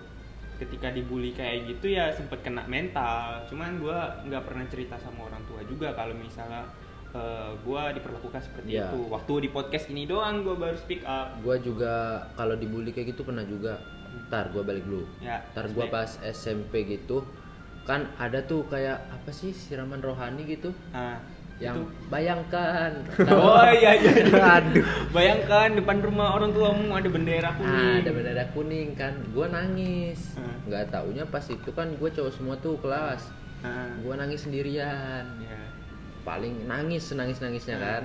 ketika 0.57 0.89
dibully 0.89 1.37
kayak 1.37 1.69
gitu 1.69 1.93
ya 1.93 2.13
sempet 2.13 2.41
kena 2.41 2.65
mental. 2.65 3.45
Cuman 3.49 3.81
gua 3.81 4.25
nggak 4.25 4.45
pernah 4.45 4.65
cerita 4.69 4.97
sama 4.97 5.29
orang 5.29 5.45
tua 5.45 5.61
juga 5.69 5.93
kalau 5.93 6.17
misalnya 6.17 6.65
eh, 7.13 7.51
gua 7.61 7.91
diperlakukan 7.91 8.41
seperti 8.41 8.75
Ya. 8.75 8.89
itu. 8.89 9.07
Waktu 9.07 9.33
di 9.41 9.49
podcast 9.49 9.87
ini 9.87 10.05
doang 10.05 10.41
gua 10.41 10.57
baru 10.57 10.77
speak 10.77 11.03
up. 11.03 11.39
Gua 11.41 11.57
juga 11.57 11.95
kalau 12.33 12.55
dibully 12.55 12.91
kayak 12.91 13.13
gitu 13.13 13.23
pernah 13.23 13.43
juga. 13.43 13.79
Ntar 14.27 14.49
gua 14.49 14.63
balik 14.63 14.83
dulu. 14.83 15.05
Ya 15.19 15.45
ntar 15.51 15.69
gua 15.71 15.87
pas 15.87 16.09
SMP 16.25 16.83
gitu 16.85 17.21
kan 17.83 18.11
ada 18.17 18.43
tuh 18.43 18.67
kayak 18.67 18.99
apa 19.09 19.31
sih 19.31 19.51
siraman 19.51 20.01
rohani 20.01 20.43
gitu? 20.45 20.75
Nah, 20.91 21.23
yang 21.57 21.79
itu. 21.79 21.89
bayangkan. 22.09 22.91
Oh 23.31 23.63
iya 23.71 23.95
iya, 23.95 24.13
iya. 24.19 24.43
Aduh. 24.59 24.83
bayangkan 25.11 25.73
depan 25.73 26.01
rumah 26.01 26.35
orang 26.35 26.51
tuamu 26.51 26.91
ada 26.91 27.07
bendera 27.07 27.49
Ah, 27.49 27.55
kuning. 27.55 27.97
ada 28.03 28.11
bendera 28.11 28.45
kuning 28.51 28.89
kan. 28.93 29.15
Gua 29.31 29.47
nangis. 29.47 30.35
Hmm. 30.35 30.59
nggak 30.67 30.91
taunya 30.91 31.23
pas 31.25 31.47
itu 31.47 31.71
kan 31.71 31.87
gua 31.95 32.11
cowok 32.11 32.33
semua 32.33 32.59
tuh 32.59 32.75
kelas. 32.77 33.23
Nah, 33.63 33.89
gua 34.01 34.15
nangis 34.17 34.43
sendirian. 34.43 35.23
Ya. 35.39 35.61
Paling 36.27 36.67
nangis 36.67 37.07
senangis 37.07 37.39
nangisnya 37.39 37.77
Hmm. 37.77 37.87
kan 37.87 38.05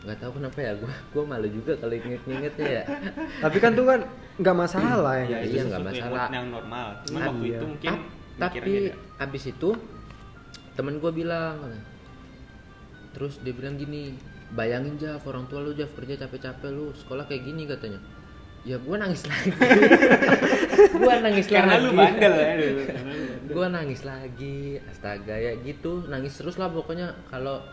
nggak 0.00 0.16
tahu 0.18 0.32
kenapa 0.34 0.58
ya 0.58 0.72
gua 0.76 0.92
gua 1.10 1.24
malu 1.26 1.48
juga 1.50 1.72
kalau 1.74 1.92
inget 1.92 2.20
ingetnya 2.22 2.68
ya 2.70 2.84
Tapi 3.44 3.56
kan 3.58 3.72
tuh 3.72 3.84
kan 3.84 4.00
nggak 4.36 4.56
masalah 4.58 5.14
ya. 5.18 5.26
Ya, 5.26 5.38
iya, 5.38 5.44
itu 5.54 5.66
nggak 5.66 5.80
yang, 5.82 5.88
masalah. 5.90 6.26
yang 6.30 6.46
normal 6.48 6.86
cuma 7.02 7.16
Iya. 7.16 7.26
waktu 7.26 7.44
itu 7.46 7.64
mungkin 7.66 7.88
Ap- 7.90 8.08
tapi 8.38 8.72
abis 9.18 9.44
itu 9.46 9.68
temen 10.72 10.96
gue 10.96 11.12
bilang 11.14 11.56
terus 13.12 13.36
dia 13.38 13.52
bilang 13.52 13.74
gini 13.74 14.16
bayangin 14.50 14.96
Jaf 14.96 15.20
orang 15.22 15.44
tua 15.44 15.60
lu 15.60 15.72
Jaf 15.72 15.92
kerja 15.92 16.16
capek-capek 16.18 16.70
lu 16.70 16.92
sekolah 16.94 17.24
kayak 17.24 17.42
gini 17.42 17.66
katanya 17.66 18.00
ya 18.62 18.76
gue 18.76 18.92
nangis 18.94 19.24
lagi 19.24 19.50
gue 20.94 21.14
nangis 21.18 21.46
karena 21.46 21.74
lagi 21.74 21.82
lu 21.82 21.90
bandel 21.92 22.34
ya. 22.34 22.46
Karena 22.86 23.10
lu 23.10 23.24
bandel. 23.26 23.50
gue 23.50 23.66
nangis 23.68 24.00
lagi 24.02 24.58
astaga 24.84 25.34
ya 25.34 25.52
gitu 25.58 26.04
nangis 26.06 26.34
terus 26.34 26.56
lah 26.56 26.68
pokoknya 26.68 27.12
kalau 27.26 27.64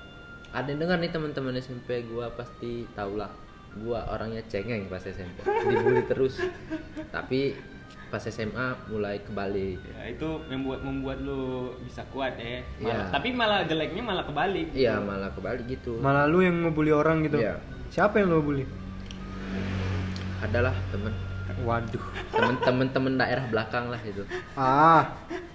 ada 0.50 0.65
yang 0.65 0.80
dengar 0.80 0.97
nih 0.97 1.10
teman-teman 1.10 1.56
SMP 1.56 2.02
gue 2.04 2.26
pasti 2.34 2.88
tau 2.93 3.13
lah 3.13 3.30
gue 3.73 4.00
orangnya 4.08 4.41
cengeng 4.45 4.88
pas 4.88 5.00
SMP 5.00 5.38
dibully 5.43 6.08
terus 6.08 6.39
tapi 7.10 7.54
pas 8.08 8.23
SMA 8.23 8.56
mulai 8.88 9.19
kebalik 9.19 9.84
Ya, 9.84 10.08
itu 10.08 10.23
membuat 10.47 10.80
membuat 10.80 11.19
lu 11.19 11.43
bisa 11.82 12.08
kuat 12.08 12.39
ya. 12.39 12.63
Malah- 12.80 12.88
Iya. 12.88 13.00
Tapi 13.12 13.28
malah 13.34 13.60
jeleknya 13.67 14.00
malah 14.02 14.23
kebalik. 14.23 14.71
iya 14.71 14.95
malah 14.97 15.28
kebalik 15.30 15.67
gitu 15.67 16.00
Malah 16.00 16.23
lu 16.23 16.39
yang 16.39 16.63
ngebully 16.63 16.89
orang 16.89 17.21
gitu. 17.21 17.36
Iya. 17.38 17.60
Siapa 17.89 18.17
yang 18.17 18.32
lu 18.32 18.39
bully? 18.41 18.63
Adalah 20.39 20.73
temen 20.89 21.13
Waduh. 21.58 22.04
temen-temen 22.30 22.88
temen 22.91 23.13
daerah 23.15 23.45
belakang 23.45 23.88
lah 23.88 23.97
itu 24.02 24.21
Ah, 24.54 25.10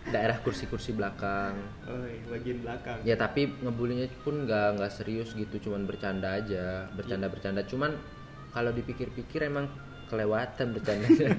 daerah 0.04 0.34
kursi-kursi 0.38 0.90
belakang 0.90 1.54
Oh, 1.84 2.02
bagian 2.28 2.58
belakang. 2.58 2.98
ya 3.02 3.14
tapi 3.14 3.52
ngebulinya 3.54 4.08
pun 4.20 4.42
nggak 4.42 4.80
nggak 4.80 4.92
serius 4.92 5.30
gitu 5.32 5.62
cuman 5.62 5.84
bercanda 5.84 6.34
aja 6.34 6.90
bercanda 6.90 7.26
bercanda 7.26 7.62
cuman 7.62 7.94
kalau 8.50 8.68
dipikir-pikir 8.70 9.46
emang 9.46 9.68
kelewatan 10.08 10.74
bercandanya 10.74 11.32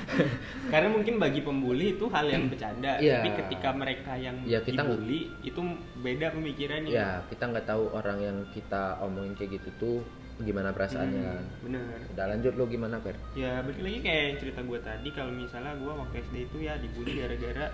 Karena 0.72 0.88
mungkin 0.88 1.16
bagi 1.18 1.40
pembuli 1.40 1.92
itu 1.92 2.08
hal 2.08 2.24
yang 2.24 2.48
bercanda, 2.48 2.96
Iya. 2.96 3.20
tapi 3.20 3.30
ketika 3.36 3.68
mereka 3.70 4.12
yang 4.16 4.36
Iya, 4.42 4.60
kita 4.60 4.80
dibully 4.80 5.28
itu 5.42 5.60
beda 5.98 6.32
pemikirannya. 6.32 6.88
ya 6.88 7.20
kita 7.26 7.44
nggak 7.46 7.66
tahu 7.66 7.84
orang 7.90 8.18
yang 8.18 8.36
kita 8.48 8.96
omongin 9.00 9.32
kayak 9.34 9.60
gitu 9.60 9.68
tuh 9.76 9.98
gimana 10.40 10.70
perasaannya 10.70 11.18
kan 11.18 11.34
Hmm, 11.36 11.62
bener. 11.64 11.98
udah 12.08 12.26
lanjut 12.28 12.52
lo 12.54 12.64
gimana 12.64 12.96
Fer? 12.98 13.18
Ya 13.32 13.58
balik 13.58 13.80
lagi 13.80 13.98
kayak 14.00 14.38
cerita 14.38 14.60
gue 14.62 14.78
tadi 14.78 15.08
kalau 15.10 15.30
misalnya 15.30 15.74
gue 15.74 15.90
waktu 15.90 16.14
SD 16.22 16.36
itu 16.46 16.58
ya 16.60 16.74
dibully 16.76 17.12
gara-gara 17.16 17.66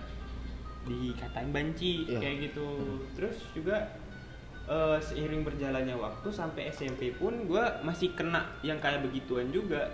dikatain 0.83 1.50
banci 1.50 2.05
Iya. 2.07 2.20
kayak 2.20 2.37
gitu. 2.42 2.68
Terus 3.14 3.37
juga 3.53 3.77
eh, 4.64 4.98
seiring 4.98 5.44
berjalannya 5.44 5.92
waktu 5.94 6.29
sampai 6.31 6.68
SMP 6.70 7.12
pun 7.12 7.44
gue 7.44 7.64
masih 7.83 8.12
kena 8.12 8.48
yang 8.61 8.81
kayak 8.81 9.00
begituan 9.03 9.48
juga, 9.48 9.92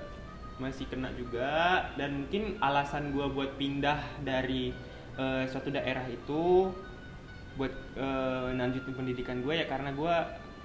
masih 0.57 0.87
kena 0.87 1.11
juga 1.13 1.51
dan 1.97 2.23
mungkin 2.23 2.55
alasan 2.61 3.11
gue 3.11 3.27
buat 3.29 3.55
pindah 3.57 3.99
dari 4.21 4.71
eh, 5.17 5.45
suatu 5.47 5.69
daerah 5.69 6.07
itu 6.07 6.71
buat 7.53 7.75
eh, 7.93 8.49
lanjutin 8.53 8.95
pendidikan 8.95 9.43
gue 9.43 9.55
ya 9.57 9.67
karena 9.67 9.91
gue 9.91 10.15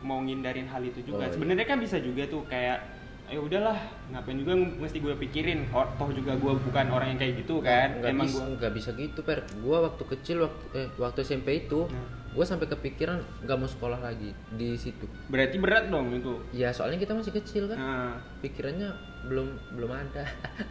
mau 0.01 0.19
ngindarin 0.19 0.65
hal 0.65 0.81
itu 0.81 0.99
juga. 1.03 1.17
Oh, 1.17 1.27
iya. 1.27 1.34
Sebenarnya 1.34 1.65
kan 1.65 1.77
bisa 1.77 1.97
juga 1.97 2.25
tuh 2.25 2.43
kayak 2.45 2.79
ya 3.25 3.41
udahlah 3.41 3.73
ngapain 4.08 4.38
juga 4.38 4.53
mesti 4.53 4.97
gue 4.99 5.15
pikirin. 5.19 5.65
Oh, 5.69 5.88
toh 5.95 6.10
juga 6.10 6.34
gue 6.34 6.53
bukan 6.60 6.86
orang 6.88 7.08
yang 7.12 7.19
kayak 7.19 7.34
gitu 7.39 7.58
kan. 7.60 7.97
nggak 7.97 8.12
emang 8.12 8.27
bisa 8.27 8.38
gue 8.38 8.45
nggak 8.55 8.73
bisa 8.73 8.89
gitu 8.93 9.19
per. 9.21 9.39
Gue 9.55 9.77
waktu 9.79 10.03
kecil 10.08 10.38
waktu 10.41 10.63
eh, 10.75 10.88
waktu 10.95 11.19
SMP 11.21 11.47
itu 11.60 11.88
Nah. 11.88 12.05
gue 12.31 12.43
sampai 12.43 12.67
kepikiran 12.67 13.15
nggak 13.41 13.58
mau 13.58 13.65
sekolah 13.65 13.97
lagi 13.97 14.29
di 14.51 14.75
situ. 14.75 15.08
Berarti 15.25 15.55
berat 15.55 15.88
dong 15.88 16.12
itu? 16.12 16.38
Ya 16.51 16.69
soalnya 16.69 16.97
kita 16.97 17.15
masih 17.15 17.34
kecil 17.34 17.65
kan. 17.65 17.77
Nah. 17.77 18.13
Pikirannya 18.39 18.93
belum 19.25 19.47
belum 19.73 19.89
ada. 19.89 20.21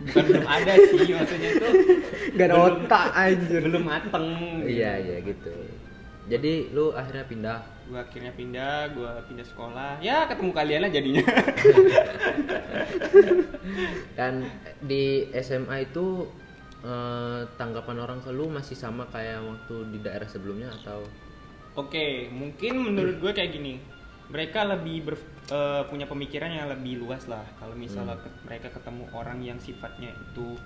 Bukan 0.04 0.22
belum 0.24 0.46
ada 0.46 0.72
sih 0.78 1.10
maksudnya 1.10 1.50
itu 1.50 1.68
gak 2.32 2.46
ada 2.46 2.54
belum- 2.54 2.86
otak 2.86 3.06
anjir. 3.12 3.60
belum 3.62 3.82
mateng 3.82 4.26
iya 4.62 4.94
iya 4.96 5.16
gitu 5.20 5.50
jadi 6.24 6.72
lu 6.72 6.92
akhirnya 6.92 7.24
pindah? 7.28 7.58
Gue 7.84 8.00
akhirnya 8.00 8.32
pindah 8.32 8.88
gue 8.96 9.12
pindah 9.28 9.46
sekolah. 9.46 10.00
Ya 10.00 10.24
ketemu 10.24 10.50
kalian 10.56 10.80
lah 10.80 10.90
jadinya. 10.90 11.24
Dan 14.18 14.44
di 14.80 15.28
SMA 15.36 15.84
itu 15.84 16.24
eh, 16.80 17.40
tanggapan 17.56 17.96
orang 18.00 18.18
ke 18.24 18.30
lu 18.32 18.48
masih 18.48 18.76
sama 18.76 19.04
kayak 19.12 19.40
waktu 19.44 19.76
di 19.92 19.98
daerah 20.00 20.28
sebelumnya 20.28 20.72
atau? 20.82 21.04
Oke, 21.74 22.30
mungkin 22.30 22.78
menurut 22.80 23.20
gue 23.20 23.32
kayak 23.34 23.52
gini. 23.52 23.76
Mereka 24.32 24.64
lebih 24.64 25.12
ber- 25.12 25.28
eh, 25.52 25.82
punya 25.92 26.08
pemikiran 26.08 26.48
yang 26.48 26.72
lebih 26.72 27.04
luas 27.04 27.28
lah. 27.28 27.44
Kalau 27.60 27.76
misalnya 27.76 28.16
ke- 28.16 28.32
mereka 28.48 28.72
ketemu 28.72 29.04
orang 29.12 29.44
yang 29.44 29.58
sifatnya 29.60 30.08
itu 30.08 30.56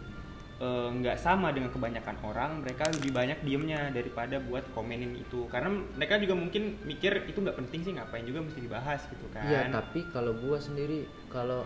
eh, 0.59 0.89
nggak 0.91 1.17
sama 1.17 1.55
dengan 1.55 1.71
kebanyakan 1.71 2.17
orang 2.23 2.51
mereka 2.61 2.91
lebih 2.91 3.11
banyak 3.11 3.39
diemnya 3.43 3.91
daripada 3.91 4.39
buat 4.39 4.67
komenin 4.75 5.15
itu 5.15 5.47
karena 5.47 5.71
mereka 5.95 6.19
juga 6.19 6.35
mungkin 6.35 6.75
mikir 6.83 7.25
itu 7.25 7.39
nggak 7.39 7.57
penting 7.57 7.81
sih 7.83 7.93
ngapain 7.95 8.27
juga 8.27 8.43
mesti 8.43 8.59
dibahas 8.59 9.01
gitu 9.07 9.27
kan 9.31 9.47
Iya, 9.47 9.71
tapi 9.71 10.03
kalau 10.11 10.35
gua 10.35 10.59
sendiri 10.59 11.07
kalau 11.29 11.63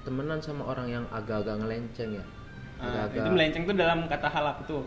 temenan 0.00 0.38
sama 0.38 0.64
orang 0.64 0.88
yang 0.88 1.04
agak-agak 1.10 1.60
ngelenceng 1.60 2.16
ya. 2.16 2.24
Ah, 2.80 3.04
Agak-agak 3.04 3.20
itu 3.20 3.30
melenceng 3.36 3.62
tuh 3.68 3.76
dalam 3.76 3.98
kata 4.08 4.28
hal 4.30 4.44
apa 4.48 4.62
tuh 4.64 4.82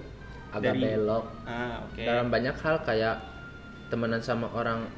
agak 0.50 0.74
belok. 0.74 1.26
ah 1.46 1.84
oke 1.86 2.02
Dalam 2.02 2.28
banyak 2.30 2.56
hal 2.58 2.76
kayak 2.82 3.16
temenan 3.90 4.18
sama 4.18 4.50
orang 4.50 4.90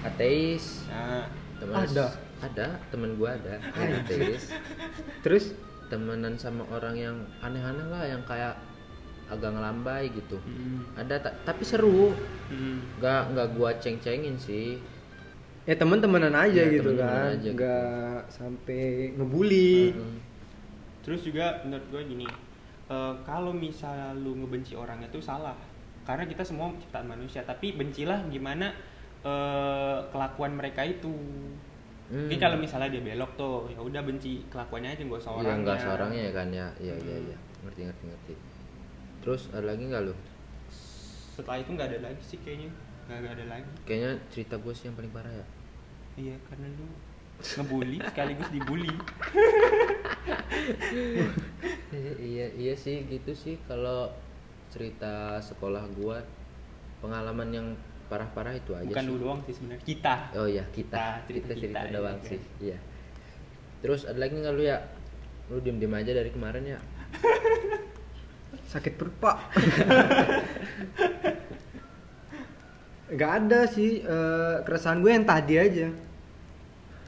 ateis, 0.00 0.86
temenan 1.58 1.84
Ada? 1.84 2.06
ada 2.38 2.66
temen 2.88 3.16
gua 3.16 3.32
ada 3.34 3.56
ateis. 3.96 4.52
terus 5.24 5.56
temenan 5.86 6.34
sama 6.34 6.66
orang 6.68 6.94
yang 6.94 7.16
aneh-aneh 7.38 7.86
lah 7.86 8.04
yang 8.04 8.22
kayak 8.22 8.54
agak 9.26 9.50
ngelambai 9.50 10.06
gitu. 10.10 10.38
hmm, 10.38 10.94
Ada 10.94 11.18
ta- 11.18 11.36
tapi 11.42 11.62
seru. 11.62 12.14
hmm. 12.48 12.98
Nggak 12.98 13.20
nggak 13.34 13.48
gua 13.54 13.70
ceng-cengin 13.76 14.34
sih. 14.36 14.78
ya 15.66 15.74
temen-temenan 15.74 16.30
aja 16.30 16.62
Iya, 16.62 16.78
gitu 16.78 16.94
temen-temenan 16.94 17.10
kan 17.10 17.26
aja 17.26 17.42
gitu. 17.42 17.56
nggak 17.58 18.18
sampai 18.30 18.82
ngebully 19.18 19.90
Mm. 19.92 20.18
Terus 21.02 21.20
juga 21.22 21.58
menurut 21.62 21.86
gue 21.90 22.02
gini, 22.06 22.26
eh, 22.86 23.14
kalau 23.22 23.50
misalnya 23.50 24.14
lu 24.14 24.34
ngebenci 24.36 24.74
orang 24.74 25.02
itu 25.02 25.18
salah, 25.18 25.58
karena 26.02 26.22
kita 26.22 26.42
semua 26.42 26.70
ciptaan 26.78 27.06
manusia. 27.06 27.42
Tapi 27.42 27.74
bencilah 27.74 28.26
gimana 28.26 28.74
eh, 29.22 29.98
kelakuan 30.10 30.54
mereka 30.54 30.86
itu. 30.86 31.10
Hmm. 32.06 32.30
Mungkin 32.30 32.38
kalau 32.38 32.56
misalnya 32.56 32.88
dia 32.94 33.02
belok 33.02 33.34
tuh, 33.34 33.66
ya 33.66 33.82
udah 33.82 34.02
benci 34.06 34.46
kelakuannya 34.46 34.94
aja 34.94 35.02
nggak 35.02 35.20
usah 35.20 35.30
Iya 35.42 35.54
nggak 35.58 35.78
seorangnya 35.82 36.20
ya 36.22 36.32
kan 36.32 36.48
ya. 36.54 36.66
Iya 36.78 36.94
iya 37.02 37.16
Hmm. 37.18 37.26
iya. 37.26 37.36
Ngerti 37.66 37.80
ngerti 37.82 38.04
ngerti. 38.06 38.34
Terus 39.26 39.42
ada 39.50 39.66
lagi 39.66 39.82
nggak 39.90 40.02
lu? 40.06 40.14
Setelah 41.34 41.58
itu 41.58 41.70
nggak 41.74 41.88
ada 41.90 41.98
lagi 42.06 42.22
sih 42.22 42.38
kayaknya, 42.46 42.70
nggak 43.10 43.34
ada 43.34 43.44
lagi. 43.50 43.70
Kayaknya 43.82 44.10
cerita 44.30 44.54
gue 44.54 44.72
sih 44.72 44.86
yang 44.86 44.96
paling 44.96 45.12
parah 45.12 45.34
ya. 45.34 45.46
Iya 46.16 46.36
karena 46.46 46.66
lu 46.78 46.86
ngebully 47.36 47.98
sekaligus 48.00 48.48
dibully. 48.48 48.94
iya 50.94 51.26
iya 52.32 52.46
iya 52.56 52.74
sih 52.74 53.04
gitu 53.06 53.32
sih 53.36 53.60
kalau 53.68 54.08
cerita 54.72 55.36
sekolah 55.40 55.84
gua 55.94 56.20
pengalaman 56.98 57.48
yang 57.52 57.68
parah-parah 58.06 58.54
itu 58.54 58.72
aja 58.72 58.86
Bukan 58.86 59.04
sih. 59.04 59.10
lu 59.10 59.16
doang 59.18 59.40
sih 59.44 59.54
sebenarnya, 59.54 59.82
kita. 59.84 60.14
Oh 60.38 60.48
iya 60.48 60.64
kita 60.70 61.20
cerita 61.26 61.52
kita 61.52 61.54
cerita 61.58 61.80
kita, 61.86 61.94
doang 61.94 62.18
iya, 62.18 62.28
sih. 62.28 62.40
Iya. 62.62 62.78
Terus 63.82 64.00
ada 64.06 64.18
lagi 64.18 64.34
nggak 64.38 64.54
lu 64.54 64.62
ya? 64.62 64.78
Lu 65.50 65.58
diem 65.62 65.78
diem 65.78 65.94
aja 65.94 66.10
dari 66.14 66.30
kemarin 66.30 66.64
ya. 66.64 66.78
sakit 68.66 68.98
perut 68.98 69.14
pak 69.22 69.36
nggak 73.14 73.32
ada 73.38 73.60
sih 73.70 74.02
eh, 74.02 74.56
keresahan 74.66 74.98
gue 74.98 75.10
yang 75.14 75.22
tadi 75.22 75.54
aja 75.54 75.86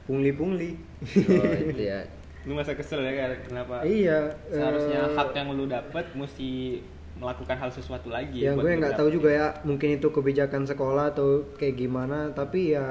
pungli-pungli 0.07 0.89
Oh 1.07 1.55
itu 1.71 1.79
ya. 1.79 2.03
Lu 2.43 2.59
masa 2.59 2.75
kesel 2.75 3.07
ya 3.07 3.13
kan? 3.15 3.31
Kenapa? 3.47 3.87
iya 3.87 4.35
Seharusnya 4.51 5.01
eh, 5.07 5.15
hak 5.15 5.31
yang 5.37 5.55
lu 5.55 5.71
dapet 5.71 6.11
mesti 6.19 6.83
melakukan 7.19 7.57
hal 7.57 7.71
sesuatu 7.71 8.09
lagi. 8.09 8.41
ya 8.41 8.55
gue 8.55 8.71
nggak 8.79 8.95
tahu 8.95 9.11
juga 9.11 9.31
ya 9.31 9.47
mungkin 9.63 9.99
itu 9.99 10.09
kebijakan 10.09 10.65
sekolah 10.65 11.11
atau 11.11 11.43
kayak 11.55 11.75
gimana 11.77 12.31
tapi 12.31 12.73
ya 12.73 12.87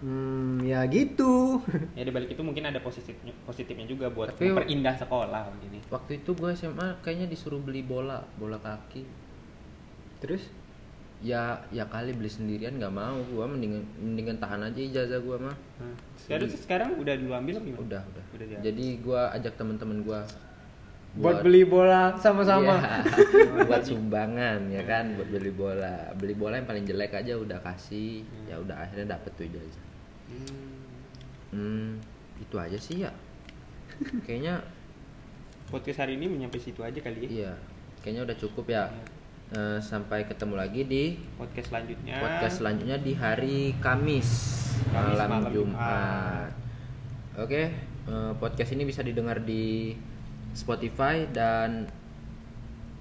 hmm, 0.00 0.64
ya 0.64 0.84
gitu 0.88 1.60
Ya 1.92 2.02
di 2.02 2.12
balik 2.12 2.32
itu 2.32 2.42
mungkin 2.42 2.64
ada 2.64 2.80
positifnya 2.80 3.32
positifnya 3.44 3.84
juga 3.84 4.08
buat 4.08 4.32
Tapi- 4.32 4.50
memperindah 4.50 4.96
sekolah 4.96 5.44
gini. 5.60 5.78
Waktu 5.88 6.20
itu 6.20 6.32
gue 6.32 6.50
SMA 6.52 6.98
kayaknya 7.00 7.28
disuruh 7.28 7.60
beli 7.60 7.84
bola, 7.84 8.24
bola 8.36 8.56
kaki. 8.58 9.04
terus 10.18 10.48
Ya 11.24 11.56
ya 11.72 11.88
kali 11.88 12.12
beli 12.12 12.28
sendirian 12.28 12.76
nggak 12.76 12.92
mau. 12.92 13.16
Gua 13.32 13.48
mendingan 13.48 13.80
mendingan 13.96 14.36
tahan 14.36 14.60
aja 14.60 14.76
ijazah 14.76 15.24
gua 15.24 15.40
mah. 15.40 15.56
Nah, 15.80 15.96
sekarang 16.20 16.48
sekarang 16.52 16.88
udah 17.00 17.16
lu 17.16 17.32
ambil 17.32 17.54
apa 17.56 17.64
gimana? 17.64 17.80
Udah 17.80 18.02
udah. 18.04 18.24
Udah 18.36 18.44
diambil. 18.44 18.64
Jadi 18.68 18.86
gua 19.00 19.20
ajak 19.32 19.56
temen-temen 19.56 20.04
gua 20.04 20.20
buat 21.14 21.40
beli 21.40 21.62
bola 21.62 22.14
sama-sama 22.16 22.74
Iya, 23.06 23.62
buat 23.68 23.82
sumbangan 23.82 24.66
ya 24.66 24.82
kan 24.82 25.14
buat 25.14 25.30
beli 25.30 25.50
bola 25.50 26.10
beli 26.12 26.34
bola 26.34 26.56
yang 26.56 26.66
paling 26.66 26.82
jelek 26.82 27.14
aja 27.14 27.34
udah 27.34 27.58
kasih 27.60 28.22
Hmm. 28.22 28.46
ya 28.46 28.56
udah 28.58 28.76
akhirnya 28.76 29.06
dapet 29.10 29.30
tuh 29.32 29.44
ijazah 29.44 29.84
Hmm. 30.24 30.74
hmm 31.50 31.88
itu 32.36 32.56
aja 32.56 32.74
sih 32.74 32.96
ya 33.00 33.10
kayaknya 34.20 34.58
Podcast 35.64 36.00
hari 36.00 36.14
ini 36.14 36.26
menyampai 36.26 36.58
situ 36.58 36.80
aja 36.80 36.98
kali 36.98 37.24
ya. 37.24 37.28
iya 37.30 37.52
kayaknya 38.00 38.22
udah 38.24 38.36
cukup 38.36 38.66
ya 38.68 38.84
Eh, 39.46 39.78
sampai 39.78 40.24
ketemu 40.24 40.56
lagi 40.56 40.82
di 40.82 41.04
Podcast 41.36 41.68
selanjutnya. 41.68 42.16
podcast 42.16 42.54
selanjutnya 42.58 42.96
di 42.98 43.12
hari 43.12 43.56
Kamis, 43.76 44.26
Kamis 44.88 45.14
malam, 45.14 45.28
malam 45.30 45.52
Jumat. 45.52 46.50
Oke, 47.36 47.62
eh, 48.02 48.32
podcast 48.34 48.72
ini 48.72 48.82
bisa 48.82 49.00
didengar 49.00 49.38
di 49.38 49.94
Spotify 50.54 51.26
dan 51.28 51.90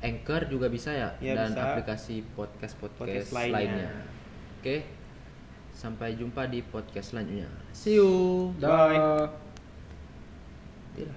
Anchor 0.01 0.51
juga 0.51 0.67
bisa 0.67 0.91
ya, 0.91 1.15
Ya, 1.23 1.31
dan 1.33 1.55
bisa. 1.55 1.63
aplikasi 1.63 2.27
podcast 2.35 2.75
podcast, 2.75 2.99
Podcast 2.99 3.31
lainnya. 3.31 3.55
lainnya. 3.55 3.89
Oke, 4.59 4.75
sampai 5.71 6.19
jumpa 6.19 6.43
di 6.45 6.59
podcast 6.59 7.15
selanjutnya. 7.15 7.47
See 7.71 7.95
you. 7.95 8.51
Bye. 8.59 8.99
Iya. 10.97 11.13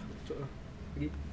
Pergi. 0.94 1.25